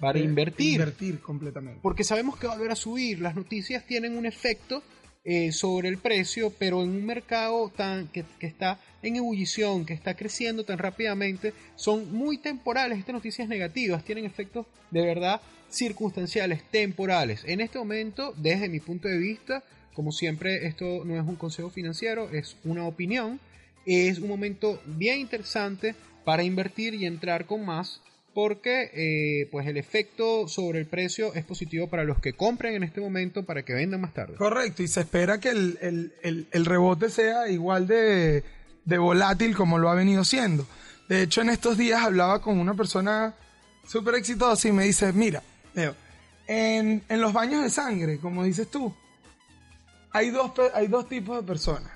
para 0.00 0.18
invertir 0.18 0.72
Invertir 0.74 1.20
completamente. 1.20 1.78
porque 1.82 2.02
sabemos 2.04 2.36
que 2.38 2.46
va 2.48 2.54
a 2.54 2.56
volver 2.56 2.72
a 2.72 2.76
subir. 2.76 3.20
Las 3.20 3.36
noticias 3.36 3.86
tienen 3.86 4.16
un 4.16 4.26
efecto 4.26 4.82
eh, 5.24 5.52
sobre 5.52 5.88
el 5.88 5.98
precio, 5.98 6.52
pero 6.58 6.82
en 6.82 6.90
un 6.90 7.06
mercado 7.06 7.68
tan 7.68 8.08
que, 8.08 8.24
que 8.40 8.46
está 8.48 8.80
en 9.02 9.14
ebullición, 9.16 9.86
que 9.86 9.94
está 9.94 10.14
creciendo 10.14 10.64
tan 10.64 10.78
rápidamente, 10.78 11.52
son 11.76 12.12
muy 12.12 12.38
temporales. 12.38 12.98
Estas 12.98 13.14
noticias 13.14 13.48
negativas 13.48 14.04
tienen 14.04 14.24
efectos 14.24 14.66
de 14.90 15.02
verdad 15.02 15.40
circunstanciales, 15.72 16.62
temporales. 16.70 17.42
En 17.46 17.60
este 17.60 17.78
momento, 17.78 18.34
desde 18.36 18.68
mi 18.68 18.80
punto 18.80 19.08
de 19.08 19.18
vista, 19.18 19.62
como 19.94 20.12
siempre, 20.12 20.66
esto 20.66 21.04
no 21.04 21.14
es 21.20 21.26
un 21.26 21.36
consejo 21.36 21.70
financiero, 21.70 22.30
es 22.30 22.56
una 22.64 22.84
opinión. 22.86 23.40
Es 23.84 24.20
un 24.20 24.28
momento 24.28 24.80
bien 24.86 25.18
interesante 25.20 25.96
para 26.24 26.44
invertir 26.44 26.94
y 26.94 27.04
entrar 27.06 27.46
con 27.46 27.64
más 27.66 28.00
porque 28.32 28.90
eh, 28.94 29.48
pues 29.50 29.66
el 29.66 29.76
efecto 29.76 30.46
sobre 30.48 30.78
el 30.78 30.86
precio 30.86 31.34
es 31.34 31.44
positivo 31.44 31.88
para 31.90 32.04
los 32.04 32.18
que 32.20 32.32
compren 32.32 32.74
en 32.74 32.82
este 32.84 33.00
momento 33.00 33.44
para 33.44 33.62
que 33.64 33.74
vendan 33.74 34.00
más 34.00 34.14
tarde. 34.14 34.36
Correcto, 34.36 34.82
y 34.82 34.88
se 34.88 35.00
espera 35.00 35.38
que 35.40 35.50
el, 35.50 35.78
el- 35.82 36.12
el- 36.22 36.46
el 36.52 36.64
rebote 36.64 37.10
sea 37.10 37.48
igual 37.50 37.86
de, 37.88 38.44
de 38.86 38.98
volátil 38.98 39.54
como 39.56 39.78
lo 39.78 39.90
ha 39.90 39.94
venido 39.94 40.24
siendo. 40.24 40.66
De 41.08 41.22
hecho, 41.22 41.42
en 41.42 41.50
estos 41.50 41.76
días 41.76 42.00
hablaba 42.02 42.40
con 42.40 42.58
una 42.58 42.72
persona 42.74 43.34
súper 43.86 44.14
exitosa 44.14 44.68
y 44.68 44.72
me 44.72 44.84
dice, 44.84 45.12
mira, 45.12 45.42
Leo, 45.74 45.94
en, 46.46 47.02
en 47.08 47.20
los 47.20 47.32
baños 47.32 47.62
de 47.62 47.70
sangre, 47.70 48.18
como 48.18 48.44
dices 48.44 48.70
tú, 48.70 48.94
hay 50.10 50.30
dos, 50.30 50.52
hay 50.74 50.88
dos 50.88 51.08
tipos 51.08 51.36
de 51.36 51.42
personas. 51.42 51.90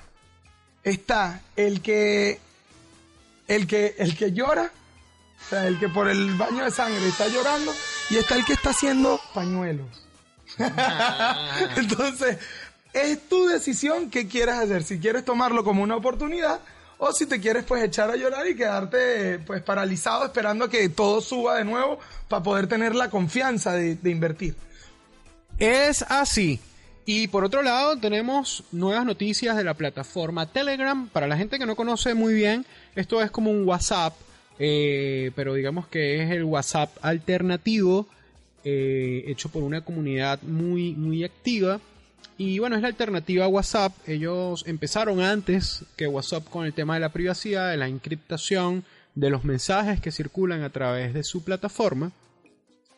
Está 0.82 1.40
el 1.56 1.82
que, 1.82 2.38
el 3.48 3.66
que, 3.66 3.94
el 3.98 4.16
que 4.16 4.32
llora, 4.32 4.70
o 5.44 5.48
sea, 5.50 5.66
el 5.66 5.78
que 5.78 5.88
por 5.88 6.08
el 6.08 6.34
baño 6.34 6.64
de 6.64 6.70
sangre 6.70 7.06
está 7.06 7.28
llorando, 7.28 7.74
y 8.10 8.16
está 8.16 8.36
el 8.36 8.44
que 8.44 8.54
está 8.54 8.70
haciendo 8.70 9.20
pañuelos. 9.34 10.06
Entonces, 11.76 12.38
es 12.92 13.28
tu 13.28 13.46
decisión 13.46 14.10
qué 14.10 14.26
quieres 14.28 14.54
hacer. 14.54 14.84
Si 14.84 14.98
quieres 14.98 15.24
tomarlo 15.24 15.64
como 15.64 15.82
una 15.82 15.96
oportunidad 15.96 16.60
o 16.98 17.12
si 17.12 17.26
te 17.26 17.40
quieres 17.40 17.64
pues 17.64 17.82
echar 17.82 18.10
a 18.10 18.16
llorar 18.16 18.46
y 18.48 18.56
quedarte 18.56 19.38
pues 19.40 19.62
paralizado 19.62 20.24
esperando 20.24 20.64
a 20.64 20.70
que 20.70 20.88
todo 20.88 21.20
suba 21.20 21.56
de 21.56 21.64
nuevo 21.64 21.98
para 22.28 22.42
poder 22.42 22.66
tener 22.66 22.94
la 22.94 23.10
confianza 23.10 23.72
de, 23.72 23.98
invertir. 24.04 24.54
Es 25.58 26.02
así. 26.02 26.60
Y 27.04 27.28
por 27.28 27.44
otro 27.44 27.62
lado, 27.62 27.96
tenemos 27.96 28.64
nuevas 28.72 29.04
noticias 29.04 29.56
de 29.56 29.62
la 29.62 29.74
plataforma 29.74 30.50
Telegram. 30.50 31.08
Para 31.08 31.28
la 31.28 31.36
gente 31.36 31.58
que 31.58 31.66
no 31.66 31.76
conoce 31.76 32.14
muy 32.14 32.34
bien, 32.34 32.66
esto 32.96 33.22
es 33.22 33.30
como 33.30 33.50
un 33.50 33.66
WhatsApp, 33.66 34.14
eh, 34.58 35.30
pero 35.36 35.54
digamos 35.54 35.86
que 35.86 36.22
es 36.22 36.30
el 36.30 36.44
WhatsApp 36.44 36.96
alternativo, 37.02 38.08
eh, 38.64 39.24
hecho 39.28 39.50
por 39.50 39.62
una 39.62 39.82
comunidad 39.82 40.42
muy, 40.42 40.94
muy 40.94 41.22
activa. 41.22 41.78
Y 42.38 42.58
bueno, 42.58 42.76
es 42.76 42.82
la 42.82 42.88
alternativa 42.88 43.46
a 43.46 43.48
WhatsApp. 43.48 43.92
Ellos 44.06 44.64
empezaron 44.66 45.20
antes 45.20 45.84
que 45.96 46.06
WhatsApp 46.06 46.48
con 46.48 46.66
el 46.66 46.74
tema 46.74 46.94
de 46.94 47.00
la 47.00 47.12
privacidad, 47.12 47.70
de 47.70 47.78
la 47.78 47.88
encriptación 47.88 48.84
de 49.14 49.30
los 49.30 49.44
mensajes 49.44 50.00
que 50.00 50.12
circulan 50.12 50.62
a 50.62 50.70
través 50.70 51.14
de 51.14 51.24
su 51.24 51.42
plataforma. 51.42 52.12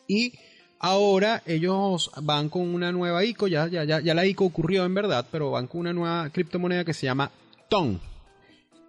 Y 0.09 0.33
ahora 0.81 1.43
ellos 1.47 2.11
van 2.21 2.49
con 2.49 2.75
una 2.75 2.91
nueva 2.91 3.25
ICO, 3.25 3.47
ya, 3.47 3.69
ya, 3.69 3.85
ya, 3.85 4.01
ya 4.01 4.15
la 4.15 4.27
ICO 4.27 4.45
ocurrió 4.45 4.85
en 4.85 4.95
verdad, 4.95 5.27
pero 5.31 5.53
van 5.53 5.69
con 5.69 5.81
una 5.81 5.93
nueva 5.93 6.31
criptomoneda 6.31 6.85
que 6.85 6.95
se 6.95 7.07
llama 7.07 7.31
TON. 7.69 8.01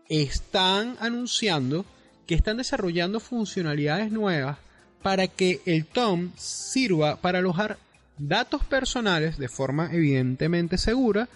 Están 0.08 0.98
anunciando 1.00 1.86
que 2.26 2.34
están 2.34 2.58
desarrollando 2.58 3.20
funcionalidades 3.20 4.12
nuevas 4.12 4.58
para 5.04 5.28
que 5.28 5.62
el 5.66 5.86
TOM 5.86 6.32
sirva 6.36 7.18
para 7.18 7.40
alojar 7.40 7.78
datos 8.20 8.64
personales 8.64 9.38
de 9.38 9.50
forma 9.50 9.90
evidentemente 9.92 10.78
segura 10.78 11.28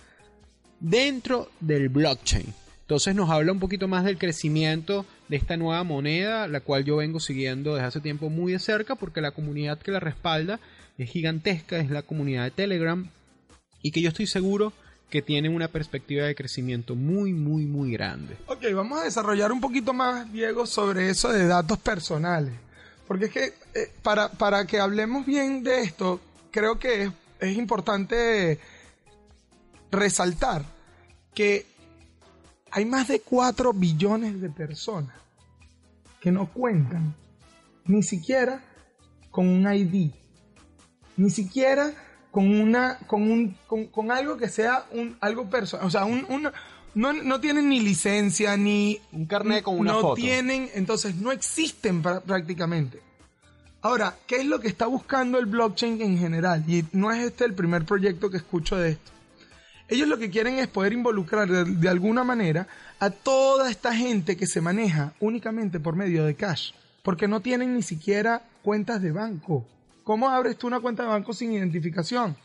dentro 0.79 1.49
del 1.59 1.89
blockchain. 1.89 2.53
Entonces 2.81 3.15
nos 3.15 3.29
habla 3.29 3.53
un 3.53 3.59
poquito 3.59 3.87
más 3.87 4.03
del 4.03 4.17
crecimiento 4.17 5.05
de 5.29 5.37
esta 5.37 5.55
nueva 5.55 5.83
moneda, 5.83 6.47
la 6.47 6.59
cual 6.59 6.83
yo 6.83 6.97
vengo 6.97 7.19
siguiendo 7.19 7.73
desde 7.73 7.87
hace 7.87 8.01
tiempo 8.01 8.29
muy 8.29 8.51
de 8.51 8.59
cerca 8.59 8.95
porque 8.95 9.21
la 9.21 9.31
comunidad 9.31 9.79
que 9.79 9.91
la 9.91 10.01
respalda 10.01 10.59
es 10.97 11.09
gigantesca, 11.09 11.77
es 11.77 11.89
la 11.89 12.01
comunidad 12.01 12.43
de 12.43 12.51
Telegram 12.51 13.07
y 13.81 13.91
que 13.91 14.01
yo 14.01 14.09
estoy 14.09 14.27
seguro 14.27 14.73
que 15.09 15.21
tiene 15.21 15.47
una 15.47 15.67
perspectiva 15.67 16.25
de 16.25 16.35
crecimiento 16.35 16.95
muy, 16.95 17.33
muy, 17.33 17.65
muy 17.65 17.91
grande. 17.91 18.35
Ok, 18.47 18.65
vamos 18.73 18.99
a 18.99 19.05
desarrollar 19.05 19.51
un 19.51 19.61
poquito 19.61 19.93
más, 19.93 20.31
Diego, 20.31 20.65
sobre 20.65 21.09
eso 21.09 21.31
de 21.31 21.45
datos 21.45 21.77
personales. 21.77 22.53
Porque 23.07 23.25
es 23.25 23.31
que 23.31 23.43
eh, 23.75 23.91
para, 24.01 24.29
para 24.29 24.65
que 24.65 24.79
hablemos 24.79 25.25
bien 25.25 25.63
de 25.63 25.81
esto, 25.81 26.19
creo 26.53 26.79
que 26.79 27.03
es, 27.03 27.11
es 27.41 27.57
importante 27.57 28.59
resaltar 29.91 30.63
que 31.33 31.65
hay 32.71 32.85
más 32.85 33.09
de 33.09 33.19
4 33.19 33.73
billones 33.73 34.39
de 34.39 34.49
personas 34.49 35.15
que 36.21 36.31
no 36.31 36.47
cuentan 36.47 37.13
ni 37.85 38.01
siquiera 38.01 38.63
con 39.29 39.47
un 39.47 39.71
ID, 39.71 40.11
ni 41.17 41.29
siquiera 41.29 41.93
con 42.31 42.49
una 42.49 42.97
con 43.07 43.29
un 43.29 43.57
con, 43.67 44.11
algo 44.11 44.37
que 44.37 44.47
sea 44.47 44.85
un 44.91 45.17
algo 45.19 45.49
personal, 45.49 45.85
o 45.85 45.89
sea, 45.89 46.05
un, 46.05 46.25
no, 46.95 47.13
no, 47.13 47.39
tienen 47.39 47.69
ni 47.69 47.79
licencia 47.79 48.55
ni 48.55 48.99
un 49.11 49.25
carnet 49.25 49.63
con 49.63 49.79
una 49.79 49.93
no 49.93 50.01
foto. 50.01 50.15
tienen, 50.15 50.69
entonces 50.75 51.15
no 51.15 51.31
existen 51.31 52.01
prácticamente. 52.01 53.01
Ahora, 53.83 54.15
¿qué 54.27 54.37
es 54.37 54.45
lo 54.45 54.61
que 54.61 54.69
está 54.69 54.87
buscando 54.87 55.37
el 55.37 55.45
blockchain 55.45 56.01
en 56.01 56.17
general? 56.17 56.63
Y 56.69 56.85
no 56.93 57.11
es 57.11 57.21
este 57.21 57.43
el 57.43 57.53
primer 57.53 57.83
proyecto 57.83 58.29
que 58.29 58.37
escucho 58.37 58.77
de 58.77 58.91
esto. 58.91 59.11
Ellos 59.89 60.07
lo 60.07 60.17
que 60.17 60.29
quieren 60.29 60.57
es 60.57 60.69
poder 60.69 60.93
involucrar 60.93 61.49
de, 61.49 61.89
alguna 61.89 62.23
manera 62.23 62.65
a 63.01 63.09
toda 63.09 63.69
esta 63.69 63.93
gente 63.93 64.37
que 64.37 64.47
se 64.47 64.61
maneja 64.61 65.11
únicamente 65.19 65.81
por 65.81 65.97
medio 65.97 66.23
de 66.23 66.35
cash, 66.35 66.71
porque 67.03 67.27
no 67.27 67.41
tienen 67.41 67.75
ni 67.75 67.81
siquiera 67.81 68.41
cuentas 68.61 69.01
de 69.01 69.11
banco. 69.11 69.65
¿Cómo 70.05 70.29
abres 70.29 70.57
tú 70.57 70.67
una 70.67 70.79
cuenta 70.79 71.03
de 71.03 71.09
banco 71.09 71.33
sin 71.33 71.51
identificación? 71.51 72.37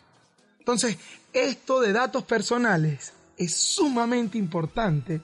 Entonces, 0.58 0.98
esto 1.32 1.80
de 1.80 1.92
datos 1.92 2.24
personales 2.24 3.12
es 3.36 3.54
sumamente 3.54 4.38
importante. 4.38 5.20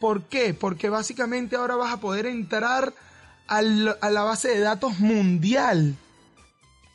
¿Por 0.00 0.22
qué? 0.22 0.54
Porque 0.54 0.88
básicamente 0.88 1.54
ahora 1.54 1.76
vas 1.76 1.92
a 1.92 2.00
poder 2.00 2.24
entrar 2.24 2.94
a 3.46 3.62
la 3.62 4.22
base 4.22 4.48
de 4.48 4.60
datos 4.60 4.98
mundial 4.98 5.96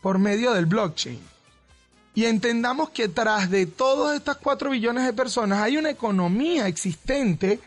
por 0.02 0.20
medio 0.20 0.54
del 0.54 0.66
blockchain. 0.66 1.20
Y 2.16 2.26
entendamos 2.26 2.90
que 2.90 3.08
tras 3.08 3.50
de 3.50 3.66
todas 3.66 4.18
estas 4.18 4.38
4 4.38 4.72
billones 4.72 5.06
de 5.06 5.14
personas 5.14 5.62
hay 5.62 5.78
una 5.78 5.90
economía 5.90 6.68
existente 6.68 7.60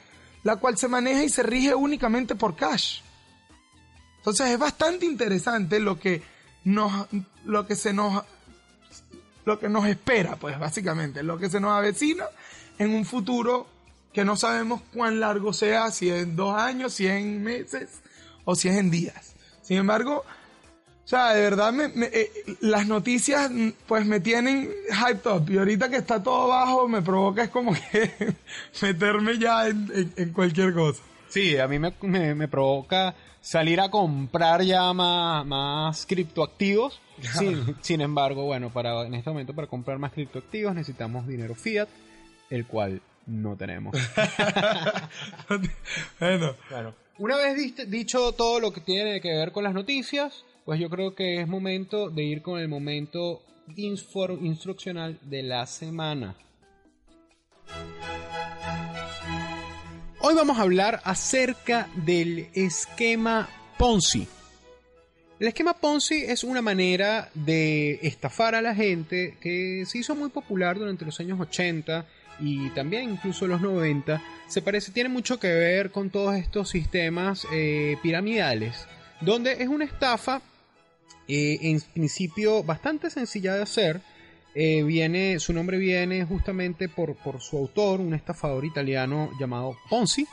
la 0.42 0.56
cual 0.56 0.76
se 0.76 0.88
maneja 0.88 1.22
y 1.22 1.28
se 1.28 1.42
rige 1.42 1.74
únicamente 1.74 2.34
por 2.34 2.56
cash. 2.56 3.00
Entonces 4.18 4.50
es 4.50 4.58
bastante 4.58 5.06
interesante 5.06 5.80
lo 5.80 5.98
que 5.98 6.22
nos, 6.64 7.08
lo 7.44 7.66
que 7.66 7.76
se 7.76 7.92
nos, 7.92 8.24
lo 9.44 9.58
que 9.58 9.68
nos 9.68 9.86
espera, 9.86 10.36
pues 10.36 10.58
básicamente, 10.58 11.22
lo 11.22 11.38
que 11.38 11.50
se 11.50 11.60
nos 11.60 11.72
avecina 11.72 12.24
en 12.78 12.94
un 12.94 13.04
futuro 13.04 13.66
que 14.12 14.24
no 14.24 14.36
sabemos 14.36 14.82
cuán 14.92 15.20
largo 15.20 15.52
sea, 15.52 15.90
si 15.90 16.10
en 16.10 16.36
dos 16.36 16.54
años, 16.54 16.94
si 16.94 17.06
en 17.06 17.42
meses 17.42 17.88
o 18.44 18.54
si 18.54 18.68
es 18.68 18.76
en 18.76 18.90
días. 18.90 19.34
Sin 19.62 19.78
embargo, 19.78 20.24
o 21.04 21.08
sea, 21.08 21.34
de 21.34 21.42
verdad, 21.42 21.72
me, 21.72 21.90
eh, 22.04 22.30
las 22.60 22.86
noticias 22.86 23.50
pues 23.86 24.06
me 24.06 24.20
tienen 24.20 24.70
hyped 24.88 25.30
up 25.30 25.50
y 25.50 25.58
ahorita 25.58 25.90
que 25.90 25.96
está 25.96 26.22
todo 26.22 26.48
bajo 26.48 26.86
me 26.86 27.02
provoca 27.02 27.42
es 27.42 27.50
como 27.50 27.74
que 27.74 28.34
meterme 28.82 29.38
ya 29.38 29.68
en, 29.68 30.32
cualquier 30.32 30.72
cosa. 30.72 31.02
Sí, 31.28 31.58
a 31.58 31.66
mí 31.66 31.78
me, 31.78 31.92
me, 32.34 32.48
provoca 32.48 33.14
salir 33.40 33.80
a 33.80 33.90
comprar 33.90 34.62
ya 34.62 34.92
más, 34.92 35.44
más 35.44 36.06
criptoactivos. 36.06 37.00
Sin, 37.38 37.76
sin 37.80 38.00
embargo, 38.00 38.44
bueno, 38.44 38.70
para 38.70 39.06
en 39.06 39.14
este 39.14 39.30
momento 39.30 39.54
para 39.54 39.66
comprar 39.66 39.98
más 39.98 40.12
criptoactivos 40.12 40.74
necesitamos 40.74 41.26
dinero 41.26 41.54
fiat, 41.54 41.88
el 42.50 42.66
cual 42.66 43.00
no 43.26 43.56
tenemos. 43.56 43.94
bueno. 46.20 46.54
Claro. 46.68 47.01
Una 47.18 47.36
vez 47.36 47.90
dicho 47.90 48.32
todo 48.32 48.58
lo 48.58 48.72
que 48.72 48.80
tiene 48.80 49.20
que 49.20 49.36
ver 49.36 49.52
con 49.52 49.64
las 49.64 49.74
noticias, 49.74 50.44
pues 50.64 50.80
yo 50.80 50.88
creo 50.88 51.14
que 51.14 51.42
es 51.42 51.46
momento 51.46 52.08
de 52.08 52.22
ir 52.22 52.40
con 52.40 52.58
el 52.58 52.68
momento 52.68 53.42
instruccional 53.76 55.18
de 55.20 55.42
la 55.42 55.66
semana. 55.66 56.34
Hoy 60.20 60.34
vamos 60.34 60.58
a 60.58 60.62
hablar 60.62 61.02
acerca 61.04 61.88
del 61.96 62.48
esquema 62.54 63.48
Ponzi. 63.76 64.26
El 65.38 65.48
esquema 65.48 65.74
Ponzi 65.74 66.22
es 66.22 66.44
una 66.44 66.62
manera 66.62 67.30
de 67.34 67.98
estafar 68.02 68.54
a 68.54 68.62
la 68.62 68.74
gente 68.74 69.36
que 69.38 69.84
se 69.86 69.98
hizo 69.98 70.14
muy 70.14 70.30
popular 70.30 70.78
durante 70.78 71.04
los 71.04 71.20
años 71.20 71.38
80 71.38 72.06
y 72.42 72.70
también 72.70 73.10
incluso 73.10 73.46
los 73.46 73.60
90. 73.60 74.20
Se 74.48 74.62
parece, 74.62 74.92
tiene 74.92 75.08
mucho 75.08 75.38
que 75.38 75.48
ver 75.48 75.90
con 75.90 76.10
todos 76.10 76.34
estos 76.34 76.68
sistemas 76.70 77.46
eh, 77.52 77.96
piramidales, 78.02 78.86
donde 79.20 79.62
es 79.62 79.68
una 79.68 79.84
estafa 79.84 80.42
eh, 81.28 81.58
en 81.62 81.80
principio 81.80 82.62
bastante 82.62 83.08
sencilla 83.10 83.54
de 83.54 83.62
hacer. 83.62 84.00
Eh, 84.54 84.82
viene, 84.82 85.38
su 85.38 85.52
nombre 85.52 85.78
viene 85.78 86.24
justamente 86.24 86.88
por, 86.88 87.14
por 87.14 87.40
su 87.40 87.56
autor, 87.56 88.00
un 88.00 88.12
estafador 88.12 88.64
italiano 88.64 89.30
llamado 89.38 89.76
Ponzi. 89.88 90.26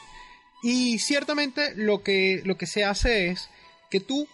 Y 0.62 1.00
ciertamente 1.00 1.74
lo 1.76 2.04
que, 2.04 2.42
lo 2.44 2.58
que 2.58 2.66
se 2.66 2.84
hace 2.84 3.30
es 3.30 3.50
que 3.90 4.00
tú 4.00 4.28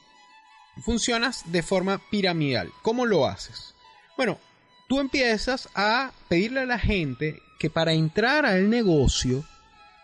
funcionas 0.84 1.52
de 1.52 1.62
forma 1.62 2.02
piramidal. 2.10 2.72
¿Cómo 2.82 3.06
lo 3.06 3.28
haces? 3.28 3.76
Bueno, 4.18 4.40
tú 4.88 5.00
empiezas 5.00 5.70
a 5.76 6.12
pedirle 6.28 6.62
a 6.62 6.66
la 6.66 6.80
gente 6.80 7.42
que 7.60 7.70
para 7.70 7.94
entrar 7.94 8.46
al 8.46 8.70
negocio 8.70 9.44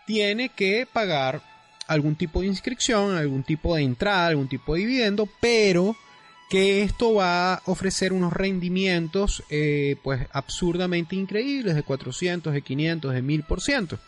tiene 0.06 0.48
que 0.48 0.86
pagar 0.90 1.42
algún 1.86 2.16
tipo 2.16 2.40
de 2.40 2.46
inscripción, 2.46 3.16
algún 3.16 3.42
tipo 3.42 3.76
de 3.76 3.82
entrada, 3.82 4.28
algún 4.28 4.48
tipo 4.48 4.74
de 4.74 4.80
dividendo, 4.80 5.28
pero 5.40 5.96
que 6.50 6.82
esto 6.82 7.14
va 7.14 7.54
a 7.54 7.62
ofrecer 7.66 8.12
unos 8.12 8.32
rendimientos 8.32 9.42
eh, 9.48 9.96
pues 10.02 10.26
absurdamente 10.32 11.16
increíbles 11.16 11.74
de 11.74 11.82
400, 11.82 12.52
de 12.52 12.62
500, 12.62 13.14
de 13.14 13.22
1000%. 13.22 13.98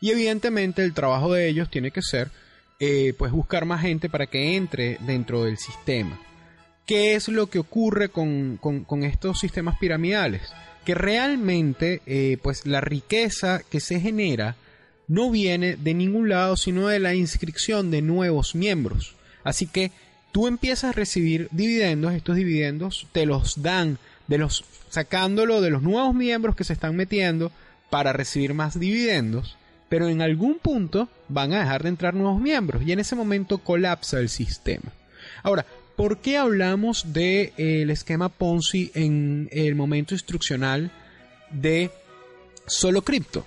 Y 0.00 0.10
evidentemente 0.10 0.82
el 0.84 0.94
trabajo 0.94 1.32
de 1.32 1.48
ellos 1.48 1.70
tiene 1.70 1.90
que 1.90 2.02
ser 2.02 2.30
eh, 2.78 3.14
pues 3.18 3.32
buscar 3.32 3.64
más 3.64 3.82
gente 3.82 4.08
para 4.08 4.26
que 4.26 4.56
entre 4.56 4.98
dentro 5.00 5.44
del 5.44 5.58
sistema. 5.58 6.18
¿Qué 6.86 7.14
es 7.14 7.28
lo 7.28 7.48
que 7.48 7.58
ocurre 7.58 8.08
con, 8.08 8.58
estos 9.02 9.40
sistemas 9.40 9.76
piramidales? 9.78 10.42
Que 10.84 10.94
realmente 10.94 12.00
eh, 12.06 12.38
pues 12.42 12.64
la 12.64 12.80
riqueza 12.80 13.60
que 13.68 13.80
se 13.80 14.00
genera 14.00 14.56
no 15.08 15.30
viene 15.30 15.76
de 15.76 15.94
ningún 15.94 16.28
lado 16.28 16.56
sino 16.56 16.88
de 16.88 17.00
la 17.00 17.14
inscripción 17.14 17.90
de 17.90 18.02
nuevos 18.02 18.54
miembros. 18.54 19.16
Así 19.42 19.66
que 19.66 19.90
tú 20.32 20.46
empiezas 20.46 20.90
a 20.90 20.92
recibir 20.92 21.48
dividendos, 21.50 22.14
estos 22.14 22.36
dividendos 22.36 23.06
te 23.12 23.26
los 23.26 23.62
dan 23.62 23.98
de 24.28 24.38
los 24.38 24.64
sacándolo 24.90 25.60
de 25.60 25.70
los 25.70 25.82
nuevos 25.82 26.14
miembros 26.14 26.54
que 26.54 26.64
se 26.64 26.72
están 26.72 26.94
metiendo 26.94 27.50
para 27.90 28.12
recibir 28.12 28.54
más 28.54 28.78
dividendos 28.78 29.56
pero 29.88 30.08
en 30.08 30.22
algún 30.22 30.58
punto 30.58 31.08
van 31.28 31.52
a 31.52 31.60
dejar 31.60 31.82
de 31.82 31.90
entrar 31.90 32.14
nuevos 32.14 32.40
miembros 32.40 32.82
y 32.84 32.92
en 32.92 33.00
ese 33.00 33.14
momento 33.14 33.58
colapsa 33.58 34.18
el 34.18 34.28
sistema. 34.28 34.92
Ahora, 35.42 35.64
¿por 35.96 36.18
qué 36.18 36.36
hablamos 36.36 37.12
del 37.12 37.52
de, 37.56 37.92
esquema 37.92 38.28
Ponzi 38.28 38.90
en 38.94 39.48
el 39.50 39.74
momento 39.74 40.14
instruccional 40.14 40.92
de 41.50 41.90
solo 42.66 43.02
cripto? 43.02 43.46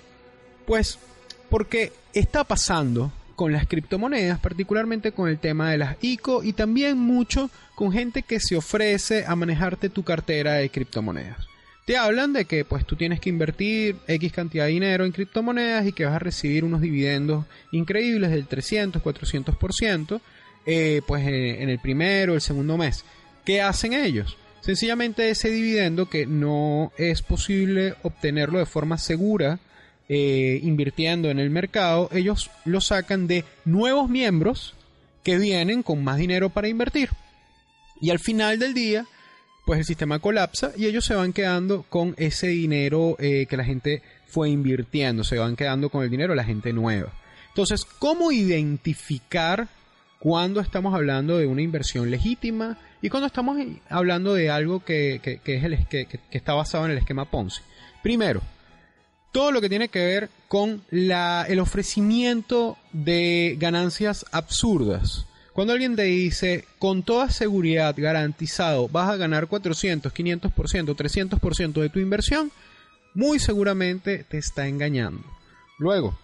Pues 0.66 0.98
porque 1.48 1.92
está 2.12 2.44
pasando 2.44 3.12
con 3.36 3.52
las 3.52 3.66
criptomonedas, 3.66 4.38
particularmente 4.38 5.12
con 5.12 5.28
el 5.28 5.38
tema 5.38 5.70
de 5.70 5.78
las 5.78 5.96
ICO 6.02 6.44
y 6.44 6.52
también 6.52 6.98
mucho 6.98 7.50
con 7.74 7.90
gente 7.92 8.22
que 8.22 8.38
se 8.38 8.56
ofrece 8.56 9.24
a 9.26 9.34
manejarte 9.34 9.88
tu 9.88 10.02
cartera 10.02 10.54
de 10.54 10.68
criptomonedas. 10.68 11.46
Te 11.86 11.96
hablan 11.96 12.32
de 12.34 12.44
que 12.44 12.64
pues 12.64 12.84
tú 12.84 12.96
tienes 12.96 13.18
que 13.18 13.30
invertir 13.30 13.96
X 14.06 14.32
cantidad 14.32 14.66
de 14.66 14.72
dinero 14.72 15.04
en 15.04 15.12
criptomonedas 15.12 15.86
y 15.86 15.92
que 15.92 16.04
vas 16.04 16.14
a 16.14 16.18
recibir 16.18 16.64
unos 16.64 16.82
dividendos 16.82 17.46
increíbles 17.72 18.30
del 18.30 18.46
300, 18.46 19.02
400%, 19.02 20.20
eh, 20.66 21.02
pues 21.06 21.26
en 21.26 21.68
el 21.68 21.78
primero 21.78 22.32
o 22.32 22.34
el 22.36 22.40
segundo 22.40 22.76
mes. 22.76 23.04
¿Qué 23.44 23.62
hacen 23.62 23.92
ellos? 23.92 24.36
Sencillamente 24.60 25.30
ese 25.30 25.50
dividendo 25.50 26.08
que 26.08 26.26
no 26.26 26.92
es 26.98 27.22
posible 27.22 27.94
obtenerlo 28.02 28.58
de 28.58 28.66
forma 28.66 28.98
segura 28.98 29.58
eh, 30.08 30.60
invirtiendo 30.62 31.30
en 31.30 31.38
el 31.38 31.50
mercado, 31.50 32.10
ellos 32.12 32.50
lo 32.64 32.80
sacan 32.80 33.26
de 33.26 33.44
nuevos 33.64 34.10
miembros 34.10 34.74
que 35.22 35.38
vienen 35.38 35.82
con 35.82 36.02
más 36.02 36.18
dinero 36.18 36.50
para 36.50 36.68
invertir. 36.68 37.10
Y 38.00 38.10
al 38.10 38.18
final 38.18 38.58
del 38.58 38.74
día, 38.74 39.06
pues 39.64 39.78
el 39.78 39.84
sistema 39.84 40.18
colapsa 40.18 40.72
y 40.76 40.86
ellos 40.86 41.04
se 41.04 41.14
van 41.14 41.32
quedando 41.32 41.84
con 41.88 42.14
ese 42.18 42.48
dinero 42.48 43.16
eh, 43.18 43.46
que 43.48 43.56
la 43.56 43.64
gente 43.64 44.02
fue 44.26 44.50
invirtiendo, 44.50 45.22
se 45.24 45.38
van 45.38 45.56
quedando 45.56 45.90
con 45.90 46.02
el 46.02 46.10
dinero 46.10 46.32
de 46.32 46.38
la 46.38 46.44
gente 46.44 46.72
nueva. 46.72 47.12
Entonces, 47.48 47.84
¿cómo 47.84 48.32
identificar 48.32 49.68
cuando 50.20 50.60
estamos 50.60 50.94
hablando 50.94 51.38
de 51.38 51.46
una 51.46 51.62
inversión 51.62 52.10
legítima 52.10 52.76
y 53.00 53.08
cuando 53.08 53.26
estamos 53.26 53.56
hablando 53.88 54.34
de 54.34 54.50
algo 54.50 54.84
que, 54.84 55.14
es 55.24 55.64
el, 55.64 55.86
que, 55.88 56.20
está 56.30 56.52
basado 56.52 56.84
en 56.84 56.92
el 56.92 56.98
esquema 56.98 57.24
Ponzi? 57.24 57.62
Primero, 58.02 58.42
todo 59.32 59.50
lo 59.50 59.62
que 59.62 59.70
tiene 59.70 59.88
que 59.88 60.04
ver 60.04 60.28
con 60.46 60.82
el 60.90 61.58
ofrecimiento 61.58 62.76
de 62.92 63.56
ganancias 63.58 64.26
absurdas. 64.30 65.26
Cuando 65.54 65.72
alguien 65.72 65.96
te 65.96 66.02
dice, 66.02 66.66
con 66.78 67.02
toda 67.02 67.30
seguridad 67.30 67.94
garantizado, 67.96 68.88
vas 68.88 69.08
a 69.08 69.16
ganar 69.16 69.46
400, 69.46 70.12
500%, 70.12 70.50
300% 70.52 71.80
de 71.80 71.88
tu 71.88 71.98
inversión, 71.98 72.52
muy 73.14 73.38
seguramente 73.38 74.24
te 74.24 74.36
está 74.36 74.68
engañando. 74.68 75.24
Luego, 75.78 76.18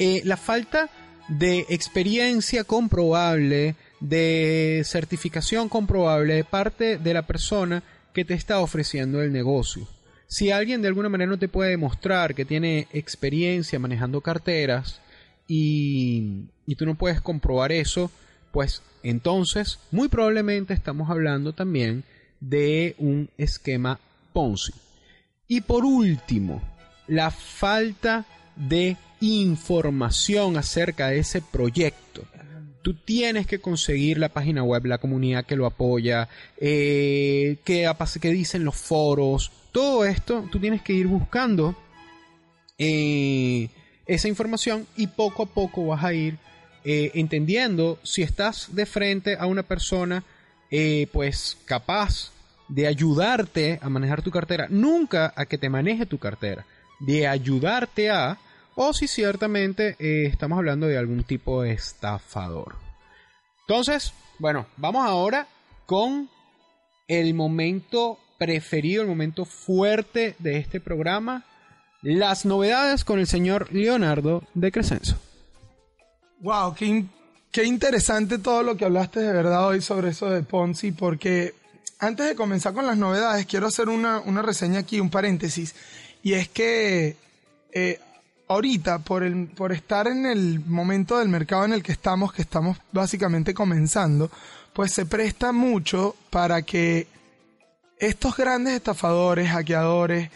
eh, 0.00 0.22
la 0.24 0.36
falta 0.36 0.90
de 1.28 1.66
experiencia 1.68 2.64
comprobable, 2.64 3.74
de 4.00 4.82
certificación 4.84 5.68
comprobable 5.68 6.34
de 6.34 6.44
parte 6.44 6.98
de 6.98 7.14
la 7.14 7.26
persona 7.26 7.82
que 8.12 8.24
te 8.24 8.34
está 8.34 8.60
ofreciendo 8.60 9.22
el 9.22 9.32
negocio. 9.32 9.86
Si 10.28 10.50
alguien 10.50 10.82
de 10.82 10.88
alguna 10.88 11.08
manera 11.08 11.30
no 11.30 11.38
te 11.38 11.48
puede 11.48 11.70
demostrar 11.70 12.34
que 12.34 12.44
tiene 12.44 12.88
experiencia 12.92 13.78
manejando 13.78 14.20
carteras 14.20 15.00
y, 15.46 16.46
y 16.66 16.74
tú 16.74 16.84
no 16.86 16.96
puedes 16.96 17.20
comprobar 17.20 17.72
eso, 17.72 18.10
pues 18.52 18.82
entonces 19.02 19.78
muy 19.92 20.08
probablemente 20.08 20.74
estamos 20.74 21.10
hablando 21.10 21.52
también 21.52 22.04
de 22.40 22.94
un 22.98 23.30
esquema 23.38 24.00
Ponzi. 24.32 24.72
Y 25.48 25.60
por 25.60 25.84
último, 25.84 26.60
la 27.06 27.30
falta 27.30 28.24
de 28.56 28.96
información 29.20 30.56
acerca 30.56 31.08
de 31.08 31.18
ese 31.18 31.40
proyecto. 31.40 32.24
Tú 32.82 32.94
tienes 32.94 33.46
que 33.46 33.58
conseguir 33.58 34.18
la 34.18 34.28
página 34.28 34.62
web, 34.62 34.86
la 34.86 34.98
comunidad 34.98 35.44
que 35.44 35.56
lo 35.56 35.66
apoya, 35.66 36.28
eh, 36.58 37.56
qué, 37.64 37.92
dicen 38.22 38.64
los 38.64 38.76
foros, 38.76 39.50
todo 39.72 40.04
esto 40.04 40.48
tú 40.52 40.60
tienes 40.60 40.82
que 40.82 40.92
ir 40.92 41.06
buscando 41.08 41.74
eh, 42.78 43.68
esa 44.06 44.28
información 44.28 44.86
y 44.96 45.08
poco 45.08 45.42
a 45.42 45.46
poco 45.46 45.86
vas 45.86 46.04
a 46.04 46.12
ir 46.12 46.38
eh, 46.84 47.10
entendiendo 47.14 47.98
si 48.04 48.22
estás 48.22 48.68
de 48.74 48.86
frente 48.86 49.36
a 49.36 49.46
una 49.46 49.64
persona 49.64 50.22
eh, 50.70 51.08
pues 51.12 51.58
capaz 51.64 52.30
de 52.68 52.86
ayudarte 52.86 53.78
a 53.82 53.88
manejar 53.88 54.22
tu 54.22 54.30
cartera, 54.30 54.66
nunca 54.70 55.32
a 55.36 55.46
que 55.46 55.58
te 55.58 55.68
maneje 55.68 56.06
tu 56.06 56.18
cartera, 56.18 56.64
de 57.00 57.26
ayudarte 57.26 58.10
a, 58.10 58.38
o 58.76 58.92
si 58.92 59.08
ciertamente 59.08 59.96
eh, 59.98 60.26
estamos 60.26 60.58
hablando 60.58 60.86
de 60.86 60.98
algún 60.98 61.24
tipo 61.24 61.62
de 61.62 61.72
estafador. 61.72 62.76
Entonces, 63.62 64.12
bueno, 64.38 64.66
vamos 64.76 65.04
ahora 65.04 65.48
con 65.86 66.28
el 67.08 67.34
momento 67.34 68.18
preferido, 68.38 69.02
el 69.02 69.08
momento 69.08 69.44
fuerte 69.44 70.36
de 70.38 70.58
este 70.58 70.80
programa, 70.80 71.44
las 72.02 72.44
novedades 72.44 73.04
con 73.04 73.18
el 73.18 73.26
señor 73.26 73.72
Leonardo 73.72 74.44
de 74.54 74.70
Crescenzo. 74.70 75.18
Wow, 76.40 76.74
qué, 76.74 77.64
interesante 77.64 78.38
todo 78.38 78.62
lo 78.62 78.76
que 78.76 78.84
hablaste 78.84 79.20
de 79.20 79.32
verdad 79.32 79.66
hoy 79.66 79.80
sobre 79.80 80.10
eso 80.10 80.28
de 80.28 80.42
Ponzi, 80.42 80.92
porque 80.92 81.54
antes 81.98 82.26
de 82.26 82.36
comenzar 82.36 82.74
con 82.74 82.86
las 82.86 82.98
novedades, 82.98 83.46
quiero 83.46 83.68
hacer 83.68 83.88
una, 83.88 84.20
reseña 84.42 84.80
aquí, 84.80 85.00
un 85.00 85.08
paréntesis, 85.08 85.74
y 86.22 86.34
es 86.34 86.48
que 86.48 87.16
eh, 87.72 88.00
ahorita, 88.48 89.00
por, 89.00 89.22
el, 89.22 89.48
por 89.48 89.72
estar 89.72 90.06
en 90.06 90.26
el 90.26 90.60
momento 90.60 91.18
del 91.18 91.28
mercado 91.28 91.64
en 91.64 91.72
el 91.72 91.82
que 91.82 91.92
estamos, 91.92 92.32
que 92.32 92.42
estamos 92.42 92.78
básicamente 92.92 93.54
comenzando, 93.54 94.30
pues 94.72 94.92
se 94.92 95.06
presta 95.06 95.52
mucho 95.52 96.14
para 96.30 96.62
que 96.62 97.06
estos 97.98 98.36
grandes 98.36 98.74
estafadores, 98.74 99.50
hackeadores, 99.50 100.30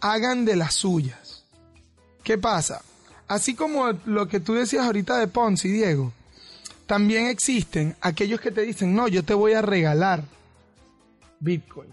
hagan 0.00 0.44
de 0.44 0.56
las 0.56 0.74
suyas. 0.74 1.44
¿Qué 2.22 2.38
pasa? 2.38 2.82
Así 3.28 3.54
como 3.54 3.92
lo 4.04 4.28
que 4.28 4.40
tú 4.40 4.54
decías 4.54 4.84
ahorita 4.84 5.18
de 5.18 5.28
Ponzi, 5.28 5.68
Diego, 5.68 6.12
también 6.86 7.26
existen 7.26 7.96
aquellos 8.00 8.40
que 8.40 8.50
te 8.50 8.62
dicen, 8.62 8.94
no, 8.94 9.08
yo 9.08 9.24
te 9.24 9.34
voy 9.34 9.54
a 9.54 9.62
regalar 9.62 10.24
Bitcoin. 11.40 11.88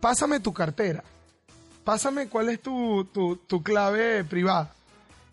Pásame 0.00 0.40
tu 0.40 0.52
cartera. 0.52 1.04
Pásame 1.84 2.28
cuál 2.28 2.48
es 2.48 2.60
tu, 2.60 3.04
tu, 3.04 3.62
clave 3.62 4.24
privada. 4.24 4.74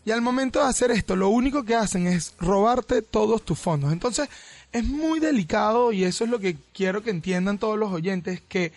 Y 0.07 0.11
al 0.11 0.21
momento 0.21 0.59
de 0.59 0.67
hacer 0.67 0.89
esto, 0.91 1.17
lo 1.17 1.27
único 1.27 1.65
que 1.65 1.75
hacen 1.75 2.07
es 2.07 2.33
robarte 2.39 3.01
todos 3.01 3.43
tus 3.43 3.59
fondos. 3.59 3.91
Entonces, 3.91 4.29
es 4.71 4.85
muy 4.85 5.19
delicado 5.19 5.91
y 5.91 6.05
eso 6.05 6.23
es 6.23 6.29
lo 6.29 6.39
que 6.39 6.55
quiero 6.73 7.03
que 7.03 7.09
entiendan 7.09 7.57
todos 7.57 7.77
los 7.77 7.91
oyentes, 7.91 8.39
que 8.47 8.71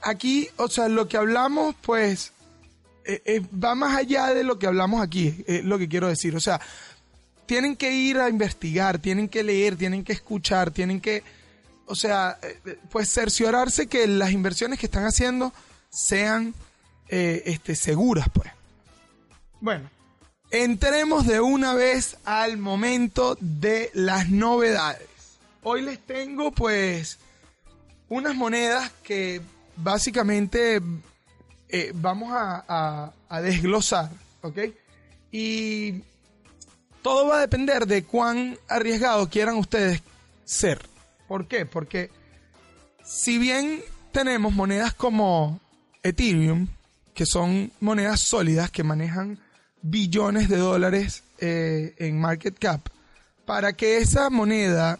aquí, 0.00 0.48
o 0.56 0.68
sea, 0.68 0.88
lo 0.88 1.06
que 1.06 1.18
hablamos, 1.18 1.74
pues, 1.82 2.32
eh, 3.04 3.20
eh, 3.26 3.42
va 3.62 3.74
más 3.74 3.94
allá 3.94 4.32
de 4.32 4.42
lo 4.42 4.58
que 4.58 4.66
hablamos 4.66 5.02
aquí, 5.02 5.44
es 5.46 5.62
lo 5.66 5.78
que 5.78 5.86
quiero 5.86 6.08
decir. 6.08 6.34
O 6.34 6.40
sea, 6.40 6.62
tienen 7.44 7.76
que 7.76 7.92
ir 7.92 8.16
a 8.20 8.30
investigar, 8.30 8.98
tienen 8.98 9.28
que 9.28 9.42
leer, 9.42 9.76
tienen 9.76 10.02
que 10.02 10.14
escuchar, 10.14 10.70
tienen 10.70 10.98
que, 10.98 11.22
o 11.84 11.94
sea, 11.94 12.38
eh, 12.40 12.78
pues 12.90 13.12
cerciorarse 13.12 13.86
que 13.86 14.06
las 14.06 14.32
inversiones 14.32 14.78
que 14.78 14.86
están 14.86 15.04
haciendo 15.04 15.52
sean 15.90 16.54
este, 17.06 17.76
seguras, 17.76 18.28
pues. 18.32 18.48
Bueno, 19.64 19.88
entremos 20.50 21.26
de 21.26 21.40
una 21.40 21.72
vez 21.72 22.18
al 22.26 22.58
momento 22.58 23.34
de 23.40 23.90
las 23.94 24.28
novedades. 24.28 25.08
Hoy 25.62 25.80
les 25.80 25.98
tengo, 26.00 26.52
pues, 26.52 27.18
unas 28.10 28.34
monedas 28.34 28.92
que 29.02 29.40
básicamente 29.76 30.82
eh, 31.70 31.92
vamos 31.94 32.28
a, 32.34 33.10
desglosar, 33.40 34.10
¿ok? 34.42 34.58
Y 35.32 36.02
todo 37.00 37.28
va 37.28 37.38
a 37.38 37.40
depender 37.40 37.86
de 37.86 38.04
cuán 38.04 38.58
arriesgado 38.68 39.30
quieran 39.30 39.56
ustedes 39.56 40.02
ser. 40.44 40.86
¿Por 41.26 41.48
qué? 41.48 41.64
Porque 41.64 42.10
si 43.02 43.38
bien 43.38 43.82
tenemos 44.12 44.52
monedas 44.52 44.92
como 44.92 45.58
Ethereum, 46.02 46.68
que 47.14 47.24
son 47.24 47.72
monedas 47.80 48.20
sólidas 48.20 48.70
que 48.70 48.82
manejan 48.82 49.38
billones 49.84 50.48
de 50.48 50.56
dólares 50.56 51.24
eh, 51.38 51.94
en 51.98 52.18
market 52.18 52.58
cap, 52.58 52.88
para 53.44 53.74
que 53.74 53.98
esa 53.98 54.30
moneda 54.30 54.98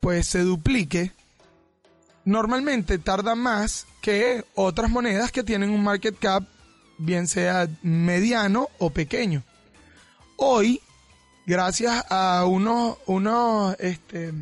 pues 0.00 0.26
se 0.26 0.40
duplique, 0.40 1.12
normalmente 2.24 2.98
tarda 2.98 3.36
más 3.36 3.86
que 4.02 4.44
otras 4.56 4.90
monedas 4.90 5.30
que 5.30 5.44
tienen 5.44 5.70
un 5.70 5.82
market 5.82 6.18
cap 6.18 6.42
bien 6.98 7.28
sea 7.28 7.68
mediano 7.82 8.68
o 8.78 8.90
pequeño. 8.90 9.44
Hoy, 10.36 10.80
gracias 11.46 12.04
a 12.10 12.44
unos, 12.46 12.98
unos, 13.06 13.76
este, 13.78 14.32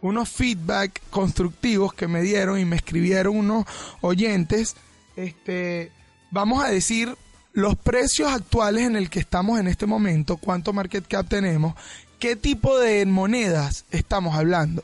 unos 0.00 0.30
feedback 0.30 1.02
constructivos 1.10 1.92
que 1.92 2.08
me 2.08 2.22
dieron 2.22 2.58
y 2.58 2.64
me 2.64 2.76
escribieron 2.76 3.36
unos 3.36 3.66
oyentes, 4.00 4.74
este, 5.16 5.92
vamos 6.30 6.64
a 6.64 6.68
decir 6.68 7.14
los 7.52 7.76
precios 7.76 8.32
actuales 8.32 8.86
en 8.86 8.96
el 8.96 9.10
que 9.10 9.20
estamos 9.20 9.60
en 9.60 9.68
este 9.68 9.86
momento, 9.86 10.36
cuánto 10.36 10.72
market 10.72 11.06
cap 11.06 11.28
tenemos, 11.28 11.74
qué 12.18 12.36
tipo 12.36 12.78
de 12.78 13.04
monedas 13.06 13.84
estamos 13.90 14.36
hablando. 14.36 14.82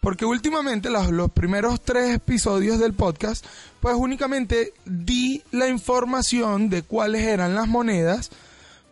Porque 0.00 0.24
últimamente 0.24 0.88
los, 0.88 1.10
los, 1.10 1.30
primeros 1.30 1.82
tres 1.82 2.14
episodios 2.14 2.78
del 2.78 2.94
podcast, 2.94 3.44
pues 3.80 3.94
únicamente 3.96 4.72
di 4.86 5.42
la 5.50 5.68
información 5.68 6.70
de 6.70 6.82
cuáles 6.82 7.26
eran 7.26 7.54
las 7.54 7.68
monedas 7.68 8.30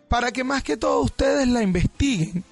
para 0.08 0.32
que 0.32 0.44
más 0.44 0.62
que 0.62 0.76
todo 0.76 1.00
ustedes 1.00 1.48
la 1.48 1.62
investiguen 1.62 2.44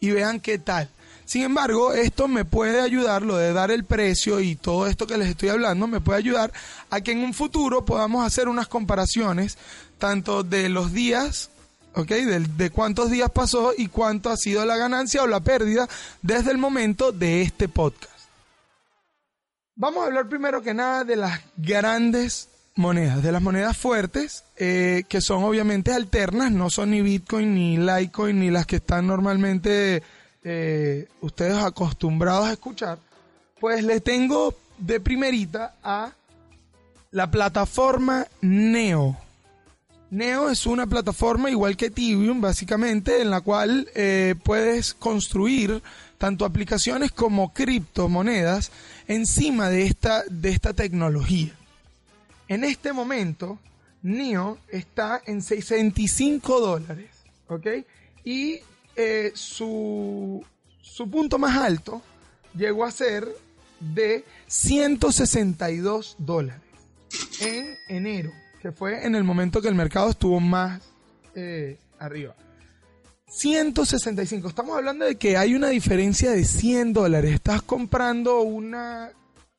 y 0.00 0.10
vean 0.10 0.40
qué 0.40 0.58
tal. 0.58 0.88
Sin 1.28 1.42
embargo, 1.42 1.92
esto 1.92 2.26
me 2.26 2.46
puede 2.46 2.80
ayudar, 2.80 3.20
lo 3.20 3.36
de 3.36 3.52
dar 3.52 3.70
el 3.70 3.84
precio 3.84 4.40
y 4.40 4.56
todo 4.56 4.86
esto 4.86 5.06
que 5.06 5.18
les 5.18 5.28
estoy 5.28 5.50
hablando, 5.50 5.86
me 5.86 6.00
puede 6.00 6.20
ayudar 6.20 6.54
a 6.88 7.02
que 7.02 7.12
en 7.12 7.18
un 7.18 7.34
futuro 7.34 7.84
podamos 7.84 8.26
hacer 8.26 8.48
unas 8.48 8.66
comparaciones 8.66 9.58
tanto 9.98 10.42
de 10.42 10.70
los 10.70 10.94
días, 10.94 11.50
¿ok? 11.92 12.08
De, 12.08 12.70
cuántos 12.70 13.10
días 13.10 13.30
pasó 13.30 13.74
y 13.76 13.88
cuánto 13.88 14.30
ha 14.30 14.38
sido 14.38 14.64
la 14.64 14.78
ganancia 14.78 15.22
o 15.22 15.26
la 15.26 15.40
pérdida 15.40 15.86
desde 16.22 16.50
el 16.50 16.56
momento 16.56 17.12
de 17.12 17.42
este 17.42 17.68
podcast. 17.68 18.30
Vamos 19.76 20.04
a 20.04 20.06
hablar 20.06 20.30
primero 20.30 20.62
que 20.62 20.72
nada 20.72 21.04
de 21.04 21.16
las 21.16 21.42
grandes 21.58 22.48
monedas, 22.74 23.22
de 23.22 23.32
las 23.32 23.42
monedas 23.42 23.76
fuertes, 23.76 24.44
eh, 24.56 25.04
que 25.10 25.20
son 25.20 25.44
obviamente 25.44 25.92
alternas, 25.92 26.52
no 26.52 26.70
son 26.70 26.92
ni 26.92 27.02
Bitcoin, 27.02 27.54
ni 27.54 27.76
Litecoin, 27.76 28.40
ni 28.40 28.50
las 28.50 28.64
que 28.64 28.76
están 28.76 29.06
normalmente 29.06 30.02
eh, 30.44 31.08
ustedes 31.20 31.62
acostumbrados 31.62 32.46
a 32.46 32.52
escuchar, 32.52 32.98
pues 33.60 33.84
le 33.84 34.00
tengo 34.00 34.54
de 34.78 35.00
primerita 35.00 35.74
a 35.82 36.12
la 37.10 37.30
plataforma 37.30 38.26
Neo. 38.40 39.16
Neo 40.10 40.50
es 40.50 40.64
una 40.66 40.86
plataforma 40.86 41.50
igual 41.50 41.76
que 41.76 41.90
Tibium, 41.90 42.40
básicamente, 42.40 43.20
en 43.20 43.30
la 43.30 43.42
cual 43.42 43.88
eh, 43.94 44.34
puedes 44.42 44.94
construir 44.94 45.82
tanto 46.16 46.44
aplicaciones 46.44 47.12
como 47.12 47.52
criptomonedas 47.52 48.72
encima 49.06 49.68
de 49.68 49.86
esta, 49.86 50.24
de 50.28 50.50
esta 50.50 50.72
tecnología. 50.72 51.52
En 52.48 52.64
este 52.64 52.92
momento, 52.92 53.58
Neo 54.02 54.58
está 54.68 55.20
en 55.26 55.42
65 55.42 56.60
dólares, 56.60 57.10
¿ok? 57.48 57.66
Y 58.24 58.60
eh, 59.00 59.30
su, 59.32 60.44
su 60.82 61.08
punto 61.08 61.38
más 61.38 61.56
alto 61.56 62.02
llegó 62.52 62.84
a 62.84 62.90
ser 62.90 63.28
de 63.78 64.24
162 64.48 66.16
dólares 66.18 66.60
en 67.40 67.76
enero, 67.88 68.32
que 68.60 68.72
fue 68.72 69.06
en 69.06 69.14
el 69.14 69.22
momento 69.22 69.62
que 69.62 69.68
el 69.68 69.76
mercado 69.76 70.10
estuvo 70.10 70.40
más 70.40 70.82
eh, 71.36 71.78
arriba. 72.00 72.34
165. 73.28 74.48
Estamos 74.48 74.76
hablando 74.76 75.04
de 75.04 75.14
que 75.14 75.36
hay 75.36 75.54
una 75.54 75.68
diferencia 75.68 76.32
de 76.32 76.44
100 76.44 76.92
dólares. 76.92 77.34
Estás 77.34 77.62
comprando 77.62 78.40
una, 78.40 79.12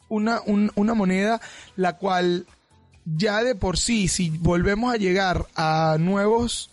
una, 0.10 0.41
una 0.45 0.93
moneda 0.93 1.39
la 1.78 1.95
cual 1.95 2.45
ya 3.06 3.41
de 3.41 3.56
por 3.56 3.78
sí, 3.78 4.10
si 4.10 4.32
volvemos 4.32 4.93
a 4.93 4.97
llegar 4.97 5.47
a 5.56 5.95
nuevos, 5.97 6.71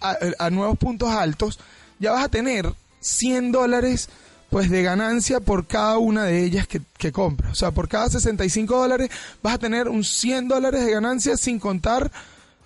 a 0.00 0.48
nuevos 0.48 0.78
puntos 0.78 1.10
altos, 1.10 1.60
ya 2.02 2.10
vas 2.10 2.24
a 2.24 2.28
tener 2.28 2.74
100 3.00 3.52
dólares 3.52 4.08
pues 4.50 4.68
de 4.68 4.82
ganancia 4.82 5.38
por 5.38 5.66
cada 5.66 5.96
una 5.98 6.24
de 6.24 6.44
ellas 6.44 6.66
que, 6.66 6.82
que 6.98 7.12
compras. 7.12 7.52
O 7.52 7.54
sea, 7.54 7.70
por 7.70 7.88
cada 7.88 8.10
65 8.10 8.76
dólares 8.76 9.08
vas 9.40 9.54
a 9.54 9.58
tener 9.58 9.88
un 9.88 10.02
100 10.02 10.48
dólares 10.48 10.84
de 10.84 10.92
ganancia 10.92 11.36
sin 11.36 11.60
contar 11.60 12.10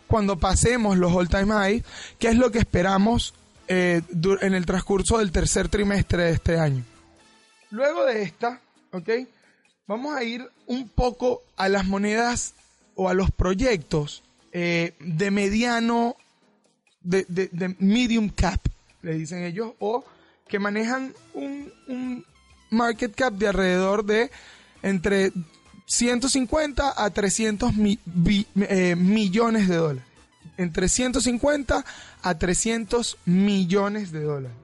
cuando 0.09 0.39
pasemos 0.39 0.97
los 0.97 1.13
all 1.13 1.29
time 1.29 1.53
high, 1.53 1.85
que 2.19 2.29
es 2.29 2.37
lo 2.37 2.51
que 2.51 2.59
esperamos 2.59 3.35
eh, 3.69 4.01
en 4.41 4.55
el 4.55 4.65
transcurso 4.65 5.19
del 5.19 5.31
tercer 5.31 5.69
trimestre 5.69 6.25
de 6.25 6.31
este 6.31 6.59
año. 6.59 6.83
Luego 7.71 8.07
de 8.07 8.23
esta, 8.23 8.61
¿ok? 8.93 9.11
Vamos 9.87 10.17
a 10.17 10.25
ir 10.25 10.49
un 10.67 10.89
poco 10.89 11.43
a 11.57 11.69
las 11.69 11.85
monedas 11.85 12.55
o 12.95 13.11
a 13.11 13.15
los 13.15 13.31
proyectos 13.31 14.23
eh, 14.53 14.95
de 15.01 15.31
mediano, 15.31 16.17
de, 17.03 17.27
de, 17.29 17.49
de 17.53 17.77
medium 17.79 18.31
cap 18.31 18.61
le 19.07 19.15
dicen 19.15 19.45
ellos, 19.45 19.73
o 19.79 20.05
que 20.49 20.59
manejan 20.59 21.15
un, 21.35 22.25
market 22.71 23.15
cap 23.15 23.33
de 23.35 23.47
alrededor 23.47 24.05
de 24.05 24.31
entre 24.83 25.33
150 25.87 26.95
a 26.97 27.11
300 27.11 27.73
eh, 28.57 28.97
millones 28.97 29.69
de 29.69 29.77
dólares. 29.77 30.05
Entre 30.57 30.89
150 30.89 31.85
a 32.23 32.35
300 32.35 33.19
millones 33.27 34.11
de 34.11 34.23
dólares. 34.23 34.57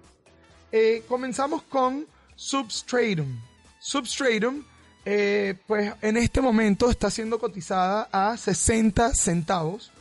Eh, 0.72 1.04
comenzamos 1.06 1.62
con 1.62 2.06
Substratum. 2.34 3.40
Substratum, 3.78 4.64
eh, 5.04 5.54
pues 5.68 5.92
en 6.02 6.16
este 6.16 6.40
momento 6.40 6.90
está 6.90 7.10
siendo 7.10 7.38
cotizada 7.38 8.08
a 8.10 8.36
60 8.36 9.14
centavos. 9.14 9.92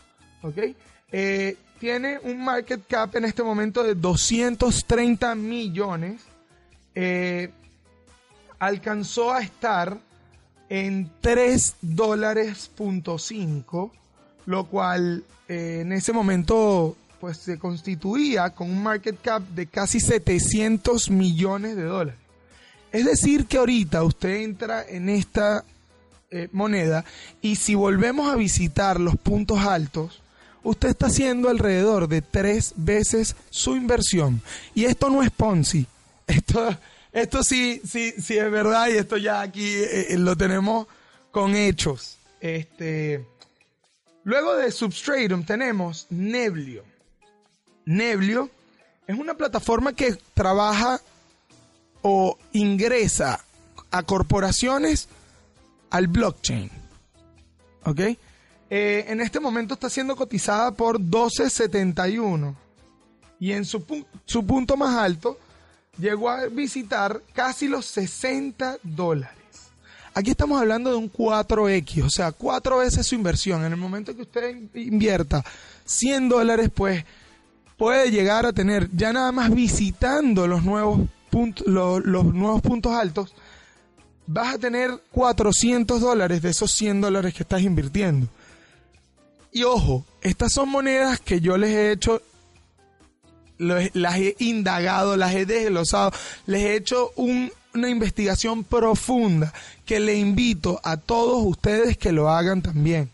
¿Ok? 0.41 0.57
Tiene 1.81 2.19
un 2.19 2.45
market 2.45 2.85
cap 2.87 3.15
en 3.15 3.25
este 3.25 3.41
momento 3.41 3.83
de 3.83 3.95
230 3.95 5.33
millones. 5.33 6.21
Eh, 6.93 7.49
alcanzó 8.59 9.33
a 9.33 9.41
estar 9.41 9.97
en 10.69 11.09
3 11.21 11.77
dólares 11.81 12.69
punto 12.75 13.17
5, 13.17 13.91
lo 14.45 14.65
cual 14.65 15.23
eh, 15.47 15.79
en 15.81 15.91
ese 15.91 16.13
momento 16.13 16.95
pues 17.19 17.37
se 17.37 17.57
constituía 17.57 18.51
con 18.51 18.69
un 18.69 18.83
market 18.83 19.19
cap 19.19 19.41
de 19.41 19.65
casi 19.65 19.99
700 19.99 21.09
millones 21.09 21.75
de 21.75 21.83
dólares. 21.83 22.19
Es 22.91 23.05
decir, 23.05 23.47
que 23.47 23.57
ahorita 23.57 24.03
usted 24.03 24.41
entra 24.43 24.85
en 24.87 25.09
esta 25.09 25.65
eh, 26.29 26.47
moneda 26.51 27.05
y 27.41 27.55
si 27.55 27.73
volvemos 27.73 28.31
a 28.31 28.35
visitar 28.35 28.99
los 28.99 29.15
puntos 29.15 29.61
altos, 29.61 30.21
usted 30.63 30.89
está 30.89 31.07
haciendo 31.07 31.49
alrededor 31.49 32.07
de 32.07 32.21
tres 32.21 32.73
veces 32.75 33.35
su 33.49 33.75
inversión. 33.75 34.41
Y 34.75 34.85
esto 34.85 35.09
no 35.09 35.23
es 35.23 35.31
Ponzi. 35.31 35.85
Esto, 36.27 36.77
esto 37.11 37.43
sí, 37.43 37.81
sí, 37.85 38.13
sí 38.21 38.37
es 38.37 38.51
verdad 38.51 38.87
y 38.87 38.97
esto 38.97 39.17
ya 39.17 39.41
aquí 39.41 39.65
eh, 39.65 40.13
eh, 40.13 40.17
lo 40.17 40.35
tenemos 40.35 40.87
con 41.31 41.55
hechos. 41.55 42.17
Este, 42.39 43.25
luego 44.23 44.55
de 44.55 44.71
Substratum 44.71 45.43
tenemos 45.43 46.07
Neblio. 46.09 46.83
Neblio 47.85 48.49
es 49.07 49.17
una 49.17 49.33
plataforma 49.33 49.93
que 49.93 50.17
trabaja 50.33 51.01
o 52.01 52.37
ingresa 52.53 53.43
a 53.91 54.03
corporaciones 54.03 55.09
al 55.89 56.07
blockchain. 56.07 56.69
¿Ok? 57.83 57.99
Eh, 58.73 59.03
en 59.09 59.19
este 59.19 59.41
momento 59.41 59.73
está 59.73 59.89
siendo 59.89 60.15
cotizada 60.15 60.71
por 60.71 60.97
12.71 60.97 62.55
y 63.37 63.51
en 63.51 63.65
su, 63.65 63.83
su 64.25 64.45
punto 64.45 64.77
más 64.77 64.97
alto 64.97 65.37
llegó 65.97 66.29
a 66.29 66.45
visitar 66.45 67.21
casi 67.33 67.67
los 67.67 67.85
60 67.87 68.77
dólares. 68.81 69.35
Aquí 70.13 70.31
estamos 70.31 70.61
hablando 70.61 70.89
de 70.89 70.95
un 70.95 71.11
4X, 71.11 72.05
o 72.05 72.09
sea, 72.09 72.31
cuatro 72.31 72.77
veces 72.77 73.05
su 73.05 73.15
inversión. 73.15 73.65
En 73.65 73.73
el 73.73 73.77
momento 73.77 74.15
que 74.15 74.21
usted 74.21 74.55
invierta 74.75 75.43
100 75.83 76.29
dólares, 76.29 76.69
pues 76.73 77.03
puede 77.75 78.09
llegar 78.09 78.45
a 78.45 78.53
tener, 78.53 78.89
ya 78.95 79.11
nada 79.11 79.33
más 79.33 79.53
visitando 79.53 80.47
los 80.47 80.63
nuevos, 80.63 81.09
puntos, 81.29 81.67
los, 81.67 82.05
los 82.05 82.23
nuevos 82.33 82.61
puntos 82.61 82.93
altos, 82.93 83.35
vas 84.27 84.55
a 84.55 84.57
tener 84.57 84.91
400 85.11 85.99
dólares 85.99 86.41
de 86.41 86.51
esos 86.51 86.71
100 86.71 87.01
dólares 87.01 87.33
que 87.33 87.43
estás 87.43 87.61
invirtiendo. 87.63 88.29
Y 89.51 89.63
ojo, 89.63 90.05
estas 90.21 90.53
son 90.53 90.69
monedas 90.69 91.19
que 91.19 91.41
yo 91.41 91.57
les 91.57 91.71
he 91.71 91.91
hecho, 91.91 92.21
las 93.57 94.17
he 94.17 94.35
indagado, 94.39 95.17
las 95.17 95.35
he 95.35 95.45
desglosado, 95.45 96.11
les 96.45 96.61
he 96.61 96.75
hecho 96.75 97.11
una 97.15 97.89
investigación 97.89 98.63
profunda 98.63 99.53
que 99.85 99.99
le 99.99 100.15
invito 100.15 100.79
a 100.83 100.97
todos 100.97 101.43
ustedes 101.45 101.97
que 101.97 102.11
lo 102.11 102.29
hagan 102.29 102.61
también. 102.61 103.09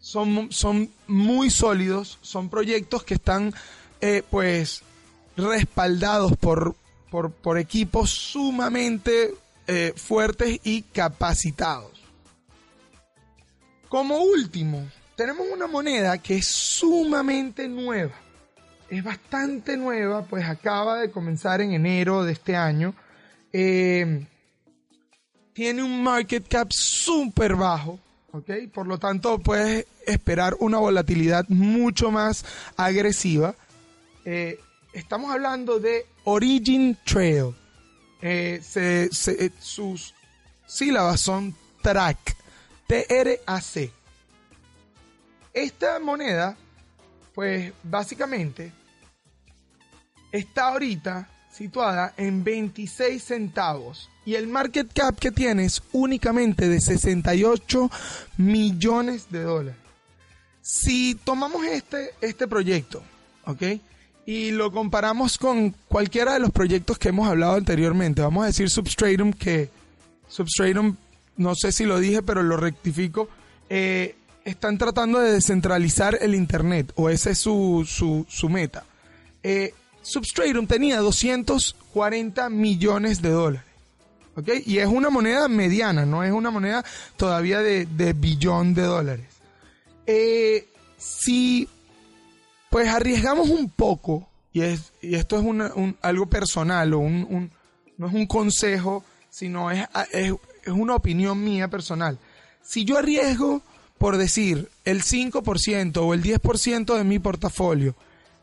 Son, 0.00 0.52
son 0.52 0.90
muy 1.06 1.50
sólidos, 1.50 2.18
son 2.22 2.48
proyectos 2.48 3.04
que 3.04 3.14
están 3.14 3.54
eh, 4.00 4.22
pues 4.30 4.82
respaldados 5.36 6.36
por, 6.36 6.74
por, 7.10 7.58
equipos 7.58 8.10
sumamente 8.10 9.34
eh, 9.66 9.92
fuertes 9.96 10.60
y 10.64 10.82
capacitados. 10.82 11.92
Como 13.88 14.18
último, 14.18 14.86
tenemos 15.18 15.46
una 15.52 15.66
moneda 15.66 16.16
que 16.18 16.36
es 16.36 16.46
sumamente 16.46 17.66
nueva. 17.68 18.14
Es 18.88 19.02
bastante 19.02 19.76
nueva, 19.76 20.22
pues 20.24 20.44
acaba 20.46 21.00
de 21.00 21.10
comenzar 21.10 21.60
en 21.60 21.72
enero 21.72 22.22
de 22.24 22.32
este 22.32 22.54
año. 22.54 22.94
Eh, 23.52 24.24
tiene 25.52 25.82
un 25.82 26.04
market 26.04 26.46
cap 26.48 26.68
súper 26.70 27.56
bajo, 27.56 27.98
¿ok? 28.30 28.48
Por 28.72 28.86
lo 28.86 28.96
tanto, 28.98 29.40
puedes 29.40 29.86
esperar 30.06 30.54
una 30.60 30.78
volatilidad 30.78 31.44
mucho 31.48 32.12
más 32.12 32.44
agresiva. 32.76 33.56
Eh, 34.24 34.60
estamos 34.92 35.32
hablando 35.32 35.80
de 35.80 36.06
Origin 36.22 36.96
Trail. 37.04 37.54
Eh, 38.22 38.60
se- 38.62 39.08
se- 39.12 39.46
eh, 39.46 39.50
sus 39.58 40.14
sílabas 40.64 41.20
son 41.20 41.54
TRAC. 41.82 42.36
T-R-A-C. 42.86 43.90
Esta 45.52 45.98
moneda, 45.98 46.56
pues 47.34 47.72
básicamente, 47.82 48.72
está 50.32 50.68
ahorita 50.68 51.28
situada 51.50 52.14
en 52.16 52.44
26 52.44 53.22
centavos 53.22 54.08
y 54.24 54.34
el 54.34 54.46
market 54.46 54.92
cap 54.92 55.18
que 55.18 55.32
tiene 55.32 55.64
es 55.64 55.82
únicamente 55.92 56.68
de 56.68 56.80
68 56.80 57.90
millones 58.36 59.30
de 59.30 59.42
dólares. 59.42 59.80
Si 60.60 61.14
tomamos 61.14 61.64
este, 61.64 62.10
este 62.20 62.46
proyecto, 62.46 63.02
¿ok? 63.46 63.62
Y 64.26 64.50
lo 64.50 64.70
comparamos 64.70 65.38
con 65.38 65.74
cualquiera 65.88 66.34
de 66.34 66.40
los 66.40 66.50
proyectos 66.50 66.98
que 66.98 67.08
hemos 67.08 67.26
hablado 67.26 67.54
anteriormente, 67.54 68.20
vamos 68.20 68.44
a 68.44 68.48
decir 68.48 68.68
Substratum, 68.68 69.32
que 69.32 69.70
Substratum, 70.28 70.96
no 71.38 71.54
sé 71.54 71.72
si 71.72 71.86
lo 71.86 71.98
dije, 71.98 72.22
pero 72.22 72.42
lo 72.42 72.58
rectifico, 72.58 73.30
eh, 73.70 74.14
están 74.48 74.78
tratando 74.78 75.18
de 75.20 75.32
descentralizar 75.32 76.18
el 76.20 76.34
Internet, 76.34 76.92
o 76.96 77.08
esa 77.10 77.30
es 77.30 77.38
su, 77.38 77.84
su, 77.88 78.26
su 78.28 78.48
meta. 78.48 78.84
Eh, 79.42 79.72
Substratum 80.02 80.66
tenía 80.66 80.98
240 81.00 82.48
millones 82.50 83.20
de 83.22 83.30
dólares. 83.30 83.66
¿ok? 84.36 84.48
Y 84.66 84.78
es 84.78 84.86
una 84.86 85.10
moneda 85.10 85.48
mediana, 85.48 86.06
no 86.06 86.22
es 86.24 86.32
una 86.32 86.50
moneda 86.50 86.84
todavía 87.16 87.60
de, 87.60 87.86
de 87.86 88.12
billón 88.12 88.74
de 88.74 88.82
dólares. 88.82 89.26
Eh, 90.06 90.68
si 90.96 91.68
pues 92.70 92.88
arriesgamos 92.88 93.48
un 93.48 93.68
poco, 93.70 94.28
y, 94.52 94.60
es, 94.62 94.92
y 95.02 95.14
esto 95.14 95.38
es 95.38 95.44
una- 95.44 95.72
un- 95.74 95.96
algo 96.02 96.26
personal, 96.26 96.92
o 96.94 96.98
un, 96.98 97.26
un- 97.30 97.50
no 97.96 98.06
es 98.08 98.14
un 98.14 98.26
consejo, 98.26 99.04
sino 99.30 99.70
es, 99.70 99.86
es, 100.12 100.32
es 100.64 100.72
una 100.72 100.94
opinión 100.94 101.42
mía 101.42 101.68
personal. 101.68 102.18
Si 102.62 102.84
yo 102.84 102.98
arriesgo, 102.98 103.62
por 103.98 104.16
decir, 104.16 104.68
el 104.84 105.02
5% 105.02 105.96
o 105.98 106.14
el 106.14 106.22
10% 106.22 106.96
de 106.96 107.04
mi 107.04 107.18
portafolio 107.18 107.94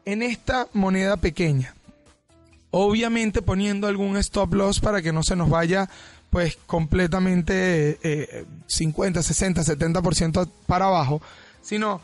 en 0.04 0.22
esta 0.22 0.68
moneda 0.74 1.18
pequeña, 1.18 1.74
obviamente 2.72 3.41
poniendo 3.41 3.88
algún 3.88 4.18
stop 4.18 4.54
loss 4.54 4.80
para 4.80 5.02
que 5.02 5.13
no 5.13 5.24
se 5.24 5.36
nos 5.36 5.50
vaya 5.50 5.89
pues 6.30 6.58
completamente 6.65 7.98
eh, 8.04 8.46
50, 8.68 9.24
60, 9.24 9.62
70% 9.62 10.50
para 10.68 10.88
abajo, 10.88 11.22
sino 11.62 12.02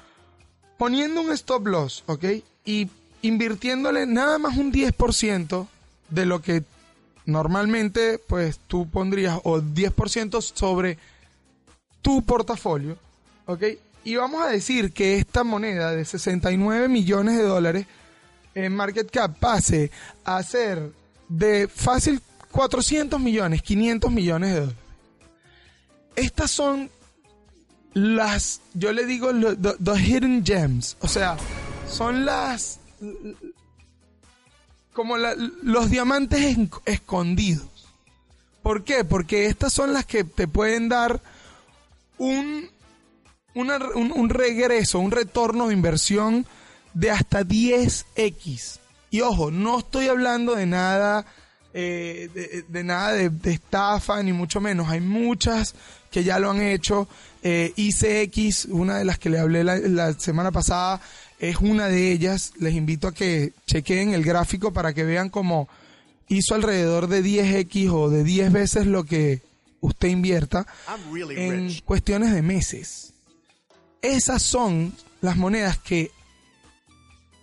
poniendo 0.77 1.21
un 1.21 1.31
stop 1.31 1.67
loss, 1.67 2.03
¿ok? 2.05 2.25
Y 2.63 2.89
invirtiéndole 3.21 4.05
nada 4.05 4.39
más 4.39 4.57
un 4.57 4.71
10% 4.71 5.67
de 6.09 6.25
lo 6.25 6.41
que 6.41 6.63
normalmente 7.25 8.19
pues 8.19 8.59
tú 8.67 8.89
pondrías 8.89 9.39
o 9.43 9.59
10% 9.59 10.41
sobre 10.41 10.97
tu 12.01 12.23
portafolio, 12.23 12.97
¿ok? 13.51 13.63
Y 14.03 14.15
vamos 14.15 14.41
a 14.43 14.47
decir 14.49 14.91
que 14.93 15.17
esta 15.17 15.43
moneda 15.43 15.91
de 15.91 16.03
69 16.05 16.87
millones 16.87 17.37
de 17.37 17.43
dólares 17.43 17.85
en 18.55 18.75
market 18.75 19.09
cap 19.11 19.37
pase 19.39 19.91
a 20.25 20.41
ser 20.43 20.91
de 21.29 21.67
fácil 21.67 22.21
400 22.51 23.19
millones, 23.19 23.61
500 23.61 24.11
millones 24.11 24.49
de 24.53 24.59
dólares. 24.61 24.77
Estas 26.15 26.51
son 26.51 26.89
las, 27.93 28.61
yo 28.73 28.91
le 28.91 29.05
digo, 29.05 29.31
lo- 29.31 29.55
the, 29.57 29.73
the 29.83 29.97
hidden 29.99 30.43
gems. 30.45 30.97
O 31.01 31.07
sea, 31.07 31.37
son 31.87 32.25
las, 32.25 32.79
como 34.93 35.17
los 35.17 35.89
diamantes 35.89 36.57
escondidos. 36.85 37.67
¿Por 38.61 38.83
qué? 38.83 39.03
Porque 39.03 39.45
estas 39.47 39.73
son 39.73 39.93
las 39.93 40.05
que 40.05 40.23
te 40.23 40.47
pueden 40.47 40.89
dar 40.89 41.21
un, 42.17 42.69
una- 43.55 43.79
un, 43.95 44.11
un 44.11 44.29
regreso, 44.29 44.99
un 44.99 45.11
retorno 45.11 45.67
de 45.67 45.73
inversión 45.73 46.45
de 46.93 47.11
hasta 47.11 47.41
10x. 47.43 48.79
Y 49.09 49.21
ojo, 49.21 49.51
no 49.51 49.79
estoy 49.79 50.07
hablando 50.07 50.55
de 50.55 50.65
nada, 50.65 51.25
eh, 51.73 52.29
de, 52.33 52.63
de 52.67 52.83
nada 52.83 53.13
de, 53.13 53.29
de 53.29 53.51
estafa, 53.51 54.21
ni 54.23 54.33
mucho 54.33 54.61
menos. 54.61 54.89
Hay 54.89 55.01
muchas 55.01 55.75
que 56.11 56.23
ya 56.23 56.39
lo 56.39 56.49
han 56.51 56.61
hecho. 56.61 57.07
Eh, 57.43 57.73
ICX, 57.75 58.65
una 58.65 58.97
de 58.97 59.05
las 59.05 59.17
que 59.19 59.29
le 59.29 59.39
hablé 59.39 59.63
la, 59.63 59.77
la 59.77 60.13
semana 60.13 60.51
pasada, 60.51 61.01
es 61.39 61.57
una 61.57 61.87
de 61.87 62.11
ellas. 62.11 62.53
Les 62.59 62.73
invito 62.73 63.07
a 63.07 63.13
que 63.13 63.53
chequeen 63.67 64.13
el 64.13 64.23
gráfico 64.23 64.71
para 64.71 64.93
que 64.93 65.03
vean 65.03 65.29
cómo 65.29 65.67
hizo 66.27 66.55
alrededor 66.55 67.07
de 67.07 67.23
10x 67.23 67.89
o 67.91 68.09
de 68.09 68.23
10 68.23 68.51
veces 68.53 68.85
lo 68.87 69.03
que 69.03 69.41
usted 69.81 70.07
invierta 70.09 70.65
really 71.11 71.35
en 71.41 71.79
cuestiones 71.81 72.31
de 72.33 72.41
meses. 72.41 73.10
Esas 74.01 74.41
son 74.41 74.93
las 75.21 75.37
monedas 75.37 75.77
que 75.77 76.11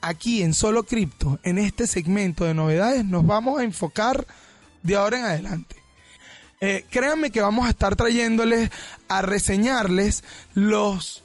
aquí 0.01 0.42
en 0.42 0.55
Solo 0.55 0.85
Cripto, 0.85 1.38
en 1.42 1.59
este 1.59 1.87
segmento 1.87 2.44
de 2.44 2.55
novedades, 2.55 3.05
nos 3.05 3.27
vamos 3.27 3.61
a 3.61 3.64
enfocar 3.64 4.27
de 4.83 4.97
ahora 4.97 5.18
en 5.18 5.25
adelante. 5.25 5.77
Eh, 6.61 6.85
créanme 6.90 7.31
que 7.31 7.40
vamos 7.40 7.66
a 7.66 7.71
estar 7.71 7.94
trayéndoles 7.94 8.71
a 9.09 9.23
reseñarles 9.23 10.25
los 10.55 11.23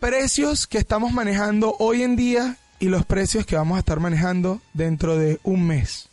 precios 0.00 0.66
que 0.66 0.78
estamos 0.78 1.12
manejando 1.12 1.76
hoy 1.78 2.02
en 2.02 2.16
día 2.16 2.56
y 2.80 2.88
los 2.88 3.04
precios 3.04 3.44
que 3.44 3.56
vamos 3.56 3.76
a 3.76 3.80
estar 3.80 4.00
manejando 4.00 4.62
dentro 4.72 5.16
de 5.16 5.38
un 5.42 5.66
mes. 5.66 6.08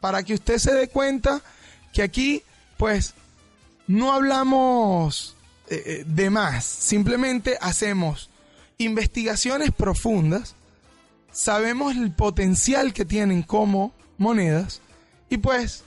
Para 0.00 0.22
que 0.22 0.34
usted 0.34 0.58
se 0.58 0.74
dé 0.74 0.88
cuenta 0.88 1.40
que 1.92 2.02
aquí, 2.02 2.42
pues, 2.76 3.14
no 3.86 4.12
hablamos 4.12 5.34
eh, 5.70 5.82
eh, 5.86 6.04
de 6.06 6.30
más, 6.30 6.64
simplemente 6.64 7.56
hacemos 7.60 8.30
investigaciones 8.78 9.70
profundas, 9.72 10.54
sabemos 11.32 11.96
el 11.96 12.10
potencial 12.12 12.92
que 12.92 13.04
tienen 13.04 13.42
como 13.42 13.92
monedas 14.18 14.80
y 15.30 15.38
pues 15.38 15.84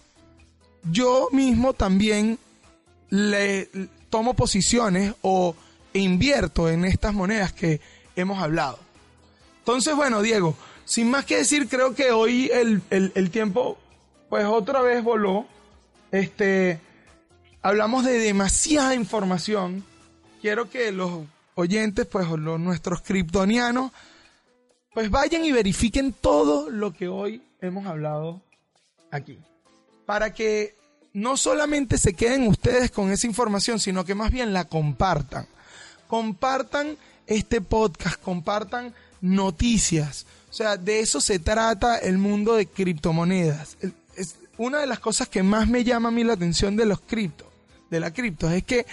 yo 0.91 1.29
mismo 1.31 1.73
también 1.73 2.37
le 3.09 3.69
tomo 4.09 4.33
posiciones 4.33 5.13
o 5.21 5.55
invierto 5.93 6.69
en 6.69 6.85
estas 6.85 7.13
monedas 7.13 7.51
que 7.53 7.79
hemos 8.15 8.41
hablado. 8.41 8.79
Entonces, 9.59 9.95
bueno, 9.95 10.21
Diego, 10.21 10.55
sin 10.85 11.09
más 11.09 11.25
que 11.25 11.37
decir, 11.37 11.67
creo 11.69 11.93
que 11.95 12.11
hoy 12.11 12.49
el, 12.53 12.81
el- 12.89 13.11
el 13.15 13.29
tiempo, 13.31 13.77
pues 14.29 14.45
otra 14.45 14.81
vez 14.81 15.03
voló. 15.03 15.45
Este, 16.11 16.79
hablamos 17.61 18.05
de 18.05 18.19
demasiada 18.19 18.95
información. 18.95 19.83
Quiero 20.41 20.69
que 20.69 20.91
los 20.91 21.23
oyentes, 21.55 22.05
pues 22.07 22.27
los, 22.27 22.59
nuestros 22.59 23.01
kryptonianos, 23.01 23.91
pues 24.93 25.09
vayan 25.09 25.45
y 25.45 25.51
verifiquen 25.51 26.13
todo 26.13 26.69
lo 26.69 26.93
que 26.93 27.07
hoy 27.07 27.43
hemos 27.61 27.85
hablado 27.85 28.41
aquí. 29.11 29.39
Para 30.05 30.33
que 30.33 30.75
no 31.13 31.37
solamente 31.37 31.97
se 31.97 32.13
queden 32.13 32.47
ustedes 32.47 32.91
con 32.91 33.11
esa 33.11 33.27
información, 33.27 33.79
sino 33.79 34.03
que 34.05 34.15
más 34.15 34.31
bien 34.31 34.53
la 34.53 34.65
compartan. 34.65 35.47
Compartan 36.07 36.97
este 37.27 37.61
podcast, 37.61 38.21
compartan 38.21 38.93
noticias. 39.21 40.25
O 40.49 40.53
sea, 40.53 40.75
de 40.75 40.99
eso 40.99 41.21
se 41.21 41.39
trata 41.39 41.97
el 41.97 42.17
mundo 42.17 42.55
de 42.55 42.65
criptomonedas. 42.65 43.77
Es 44.17 44.35
una 44.57 44.79
de 44.79 44.87
las 44.87 44.99
cosas 44.99 45.27
que 45.27 45.43
más 45.43 45.67
me 45.67 45.83
llama 45.83 46.09
a 46.09 46.11
mí 46.11 46.23
la 46.23 46.33
atención 46.33 46.75
de 46.75 46.85
los 46.85 46.99
criptos, 47.01 47.47
de 47.91 47.99
la 47.99 48.11
cripto, 48.11 48.49
es 48.49 48.63
que 48.63 48.87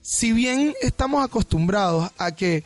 si 0.00 0.32
bien 0.32 0.74
estamos 0.82 1.24
acostumbrados 1.24 2.10
a 2.18 2.32
que 2.32 2.64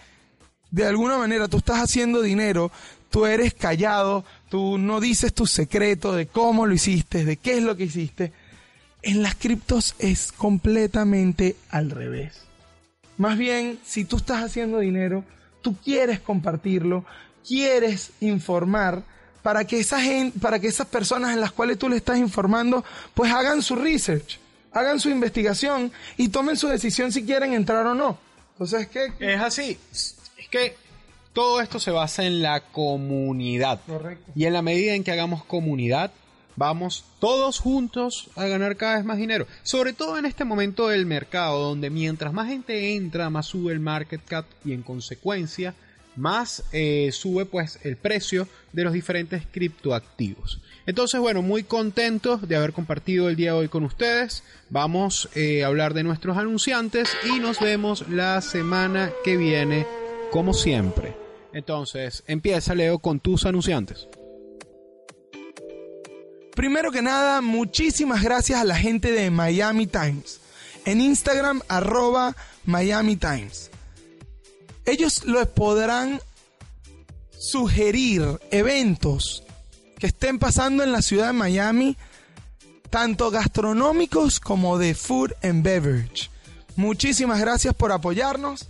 de 0.70 0.87
alguna 0.87 1.18
manera 1.18 1.48
tú 1.48 1.59
estás 1.59 1.81
haciendo 1.81 2.22
dinero, 2.22 2.70
tú 3.11 3.26
eres 3.26 3.52
callado, 3.52 4.24
tú 4.48 4.79
no 4.79 5.00
dices 5.00 5.35
tu 5.35 5.46
secreto 5.46 6.12
de 6.12 6.26
cómo 6.26 6.66
lo 6.66 6.72
hiciste, 6.72 7.24
de 7.24 7.37
qué 7.37 7.59
es 7.59 7.62
lo 7.62 7.76
que 7.76 7.84
hiciste, 7.84 8.32
en 9.03 9.22
las 9.22 9.34
criptos 9.34 9.95
es 9.99 10.32
completamente 10.32 11.57
al 11.68 11.90
revés. 11.90 12.43
Más 13.18 13.36
bien, 13.36 13.78
si 13.84 14.05
tú 14.05 14.16
estás 14.16 14.43
haciendo 14.43 14.78
dinero, 14.78 15.24
tú 15.62 15.76
quieres 15.76 16.20
compartirlo, 16.20 17.05
quieres 17.47 18.12
informar 18.20 19.03
para 19.43 19.64
que 19.64 19.84
para 20.40 20.59
que 20.59 20.68
esas 20.68 20.86
personas 20.86 21.32
en 21.32 21.40
las 21.40 21.53
cuales 21.53 21.78
tú 21.78 21.88
le 21.88 21.97
estás 21.97 22.18
informando, 22.18 22.84
pues 23.14 23.32
hagan 23.32 23.62
su 23.62 23.76
research, 23.76 24.38
hagan 24.72 25.00
su 25.00 25.10
investigación 25.10 25.92
y 26.16 26.28
tomen 26.28 26.56
su 26.56 26.68
decisión 26.68 27.12
si 27.12 27.24
quieren 27.24 27.52
entrar 27.52 27.86
o 27.86 27.94
no. 27.94 28.18
Entonces, 28.52 28.88
¿qué? 28.88 29.12
Es 29.20 29.40
así. 29.40 29.78
Es 29.92 30.48
que 30.50 30.76
todo 31.32 31.60
esto 31.60 31.78
se 31.78 31.90
basa 31.90 32.24
en 32.24 32.42
la 32.42 32.60
comunidad. 32.60 33.80
Correcto. 33.86 34.32
Y 34.34 34.46
en 34.46 34.52
la 34.52 34.62
medida 34.62 34.94
en 34.94 35.04
que 35.04 35.12
hagamos 35.12 35.44
comunidad, 35.44 36.10
vamos 36.56 37.04
todos 37.20 37.58
juntos 37.58 38.30
a 38.36 38.46
ganar 38.46 38.76
cada 38.76 38.96
vez 38.96 39.04
más 39.04 39.18
dinero. 39.18 39.46
Sobre 39.62 39.92
todo 39.92 40.18
en 40.18 40.24
este 40.24 40.44
momento 40.44 40.88
del 40.88 41.06
mercado, 41.06 41.60
donde 41.60 41.90
mientras 41.90 42.32
más 42.32 42.48
gente 42.48 42.96
entra, 42.96 43.30
más 43.30 43.46
sube 43.46 43.72
el 43.72 43.80
market 43.80 44.22
cap 44.24 44.46
y 44.64 44.72
en 44.72 44.82
consecuencia 44.82 45.74
más 46.16 46.64
eh, 46.72 47.10
sube 47.12 47.44
pues 47.44 47.78
el 47.82 47.96
precio 47.96 48.48
de 48.72 48.84
los 48.84 48.92
diferentes 48.92 49.42
criptoactivos. 49.50 50.60
Entonces, 50.87 51.20
bueno, 51.20 51.43
muy 51.43 51.64
contentos 51.64 52.47
de 52.47 52.55
haber 52.55 52.72
compartido 52.72 53.28
el 53.28 53.34
día 53.34 53.53
de 53.53 53.59
hoy 53.59 53.68
con 53.68 53.82
ustedes. 53.82 54.45
Vamos 54.70 55.28
eh, 55.34 55.64
a 55.64 55.66
hablar 55.66 55.95
de 55.95 56.05
nuestros 56.05 56.37
anunciantes 56.37 57.11
y 57.24 57.41
nos 57.41 57.59
vemos 57.59 58.09
la 58.09 58.41
semana 58.41 59.11
que 59.24 59.37
viene, 59.37 59.84
como 60.30 60.55
siempre. 60.55 61.16
Entonces, 61.53 62.22
empieza 62.28 62.74
Leo 62.74 63.01
con 63.01 63.18
tus 63.18 63.47
anunciantes. 63.47 64.09
Primero 66.55 66.93
que 66.93 67.03
nada, 67.03 67.41
muchísimas 67.41 68.22
gracias 68.22 68.61
a 68.61 68.64
la 68.64 68.76
gente 68.76 69.11
de 69.11 69.30
Miami 69.30 69.89
Times. 69.89 70.41
En 70.84 71.01
Instagram, 71.01 71.62
arroba 71.66 72.37
Miami 72.64 73.16
Times. 73.16 73.70
Ellos 74.84 75.24
les 75.24 75.49
podrán 75.49 76.20
sugerir 77.37 78.22
eventos 78.53 79.45
que 79.99 80.07
estén 80.09 80.38
pasando 80.38 80.82
en 80.82 80.92
la 80.92 81.03
ciudad 81.03 81.28
de 81.28 81.32
Miami, 81.32 81.97
tanto 82.90 83.30
gastronómicos 83.30 84.40
como 84.40 84.78
de 84.78 84.94
food 84.94 85.32
and 85.42 85.62
beverage. 85.62 86.30
Muchísimas 86.76 87.40
gracias 87.40 87.74
por 87.74 87.92
apoyarnos. 87.92 88.68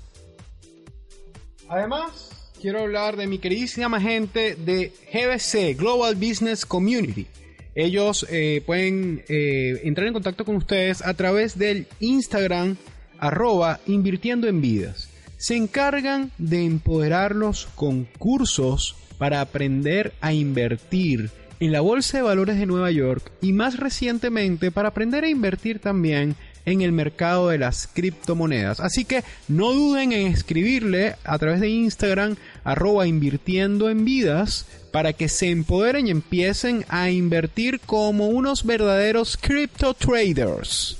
Además, 1.68 2.30
quiero 2.60 2.80
hablar 2.80 3.16
de 3.16 3.26
mi 3.26 3.38
queridísima 3.38 4.00
gente 4.00 4.54
de 4.54 4.92
GBC, 5.12 5.76
Global 5.76 6.14
Business 6.14 6.64
Community. 6.64 7.26
Ellos 7.74 8.26
eh, 8.30 8.62
pueden 8.64 9.24
eh, 9.28 9.80
entrar 9.84 10.06
en 10.06 10.14
contacto 10.14 10.44
con 10.44 10.56
ustedes 10.56 11.04
a 11.04 11.12
través 11.14 11.58
del 11.58 11.86
Instagram 12.00 12.76
arroba 13.18 13.80
invirtiendo 13.86 14.46
en 14.46 14.60
vidas. 14.60 15.10
Se 15.36 15.56
encargan 15.56 16.30
de 16.38 16.64
empoderarlos 16.64 17.68
con 17.74 18.04
cursos 18.18 18.96
para 19.18 19.40
aprender 19.40 20.12
a 20.20 20.32
invertir 20.32 21.30
en 21.60 21.72
la 21.72 21.80
Bolsa 21.80 22.18
de 22.18 22.22
Valores 22.22 22.58
de 22.58 22.66
Nueva 22.66 22.90
York 22.90 23.32
y 23.40 23.52
más 23.52 23.78
recientemente 23.78 24.70
para 24.70 24.88
aprender 24.88 25.24
a 25.24 25.28
invertir 25.28 25.78
también 25.78 26.36
en 26.66 26.82
el 26.82 26.92
mercado 26.92 27.48
de 27.48 27.58
las 27.58 27.86
criptomonedas. 27.86 28.80
Así 28.80 29.04
que 29.04 29.22
no 29.48 29.72
duden 29.72 30.12
en 30.12 30.26
escribirle 30.26 31.14
a 31.24 31.38
través 31.38 31.60
de 31.60 31.68
Instagram 31.68 32.36
arroba 32.64 33.06
invirtiendo 33.06 33.88
en 33.88 34.04
vidas 34.04 34.66
para 34.90 35.12
que 35.12 35.28
se 35.28 35.48
empoderen 35.50 36.08
y 36.08 36.10
empiecen 36.10 36.84
a 36.88 37.10
invertir 37.10 37.80
como 37.80 38.28
unos 38.28 38.64
verdaderos 38.64 39.36
crypto 39.36 39.94
traders. 39.94 40.96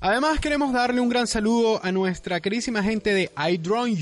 Además 0.00 0.40
queremos 0.40 0.72
darle 0.72 1.00
un 1.00 1.08
gran 1.08 1.26
saludo 1.26 1.80
a 1.82 1.90
nuestra 1.90 2.40
queridísima 2.40 2.82
gente 2.82 3.14
de 3.14 3.30
iDrone 3.50 3.96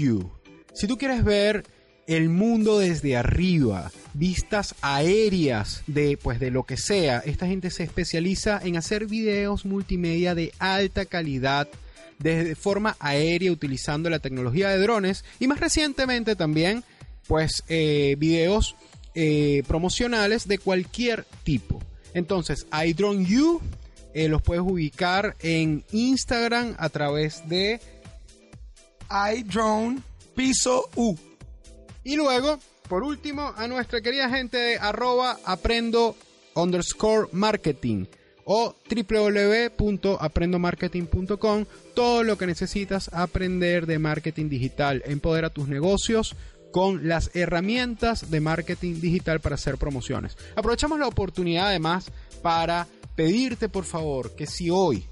Si 0.72 0.86
tú 0.86 0.98
quieres 0.98 1.22
ver 1.22 1.64
el 2.06 2.28
mundo 2.28 2.78
desde 2.78 3.16
arriba, 3.16 3.90
vistas 4.12 4.74
aéreas 4.82 5.82
de 5.86 6.16
pues 6.16 6.40
de 6.40 6.50
lo 6.50 6.64
que 6.64 6.76
sea. 6.76 7.22
Esta 7.24 7.46
gente 7.46 7.70
se 7.70 7.82
especializa 7.82 8.60
en 8.62 8.76
hacer 8.76 9.06
videos 9.06 9.64
multimedia 9.64 10.34
de 10.34 10.52
alta 10.58 11.04
calidad 11.06 11.68
de 12.18 12.54
forma 12.54 12.96
aérea 13.00 13.50
utilizando 13.52 14.08
la 14.08 14.18
tecnología 14.18 14.68
de 14.68 14.78
drones 14.78 15.24
y 15.40 15.48
más 15.48 15.60
recientemente 15.60 16.36
también 16.36 16.84
pues 17.26 17.64
eh, 17.68 18.16
videos 18.18 18.76
eh, 19.14 19.62
promocionales 19.66 20.46
de 20.46 20.58
cualquier 20.58 21.24
tipo. 21.42 21.80
Entonces, 22.12 22.66
iDrone 22.86 23.24
You 23.24 23.60
eh, 24.12 24.28
los 24.28 24.42
puedes 24.42 24.62
ubicar 24.62 25.36
en 25.40 25.84
Instagram 25.90 26.76
a 26.78 26.88
través 26.88 27.48
de 27.48 27.80
iDrone 29.10 30.00
Piso 30.34 30.88
U. 30.94 31.16
Y 32.04 32.16
luego, 32.16 32.58
por 32.88 33.02
último, 33.02 33.54
a 33.56 33.66
nuestra 33.66 34.02
querida 34.02 34.28
gente 34.28 34.58
de 34.58 34.78
arroba 34.78 35.38
aprendo 35.44 36.14
underscore 36.54 37.28
marketing 37.32 38.04
o 38.44 38.76
www.aprendomarketing.com, 38.88 41.64
todo 41.94 42.22
lo 42.22 42.36
que 42.36 42.46
necesitas 42.46 43.08
aprender 43.12 43.86
de 43.86 43.98
marketing 43.98 44.50
digital. 44.50 45.02
Empodera 45.06 45.50
tus 45.50 45.66
negocios 45.66 46.36
con 46.70 47.08
las 47.08 47.34
herramientas 47.34 48.30
de 48.30 48.40
marketing 48.40 49.00
digital 49.00 49.40
para 49.40 49.54
hacer 49.54 49.78
promociones. 49.78 50.36
Aprovechamos 50.56 50.98
la 50.98 51.08
oportunidad 51.08 51.68
además 51.68 52.10
para 52.42 52.86
pedirte 53.14 53.68
por 53.68 53.84
favor 53.84 54.34
que 54.34 54.46
si 54.46 54.70
hoy 54.70 55.04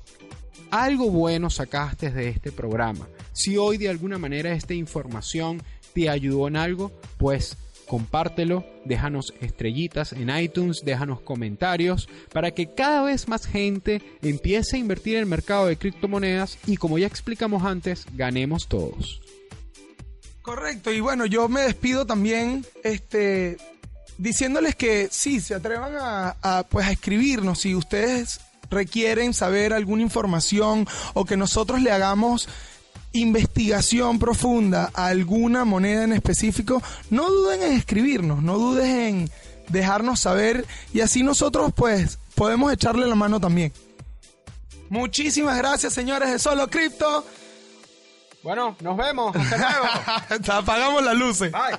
algo 0.70 1.11
bueno 1.11 1.51
sacaste 1.51 2.11
de 2.11 2.28
este 2.28 2.51
programa, 2.51 3.07
si 3.32 3.57
hoy 3.57 3.78
de 3.78 3.88
alguna 3.88 4.18
manera 4.18 4.53
esta 4.53 4.74
información 4.74 5.62
te 5.93 6.09
ayudó 6.09 6.49
en 6.49 6.57
algo, 6.57 6.93
pues 7.18 7.57
compártelo, 7.86 8.64
déjanos 8.84 9.34
estrellitas 9.40 10.12
en 10.12 10.34
iTunes, 10.34 10.82
déjanos 10.84 11.20
comentarios 11.20 12.09
para 12.32 12.53
que 12.53 12.72
cada 12.74 13.03
vez 13.03 13.28
más 13.28 13.47
gente 13.47 14.01
empiece 14.22 14.76
a 14.76 14.78
invertir 14.78 15.16
en 15.16 15.20
el 15.20 15.26
mercado 15.26 15.66
de 15.66 15.76
criptomonedas 15.76 16.59
y 16.66 16.76
como 16.76 16.99
ya 16.99 17.07
explicamos 17.07 17.64
antes, 17.64 18.07
ganemos 18.14 18.66
todos. 18.66 19.20
Correcto, 20.40 20.90
y 20.90 21.01
bueno, 21.01 21.26
yo 21.26 21.49
me 21.49 21.61
despido 21.61 22.07
también 22.07 22.64
este, 22.82 23.59
diciéndoles 24.18 24.74
que 24.74 25.09
sí, 25.11 25.40
se 25.40 25.55
atrevan 25.55 25.93
a, 25.97 26.66
pues, 26.68 26.86
a 26.86 26.93
escribirnos 26.93 27.61
si 27.61 27.74
ustedes 27.74 28.40
requieren 28.70 29.34
saber 29.34 29.72
alguna 29.72 30.03
información 30.03 30.86
o 31.14 31.24
que 31.24 31.36
nosotros 31.36 31.82
le 31.82 31.93
hagamos 31.93 32.49
investigación 33.12 34.18
profunda 34.18 34.90
a 34.94 35.06
alguna 35.06 35.64
moneda 35.64 36.04
en 36.04 36.12
específico, 36.12 36.82
no 37.10 37.28
duden 37.30 37.62
en 37.62 37.72
escribirnos, 37.72 38.42
no 38.42 38.58
dudes 38.58 38.86
en 38.86 39.30
dejarnos 39.68 40.20
saber 40.20 40.66
y 40.92 41.00
así 41.00 41.22
nosotros 41.22 41.72
pues 41.74 42.18
podemos 42.34 42.72
echarle 42.72 43.06
la 43.06 43.14
mano 43.14 43.40
también. 43.40 43.72
Muchísimas 44.88 45.56
gracias 45.56 45.92
señores 45.92 46.30
de 46.30 46.38
Solo 46.38 46.68
Cripto. 46.68 47.24
Bueno, 48.42 48.76
nos 48.80 48.96
vemos. 48.96 49.34
Hasta 49.36 49.56
luego. 49.56 50.52
Apagamos 50.52 51.02
las 51.04 51.14
luces. 51.14 51.52
Bye. 51.52 51.78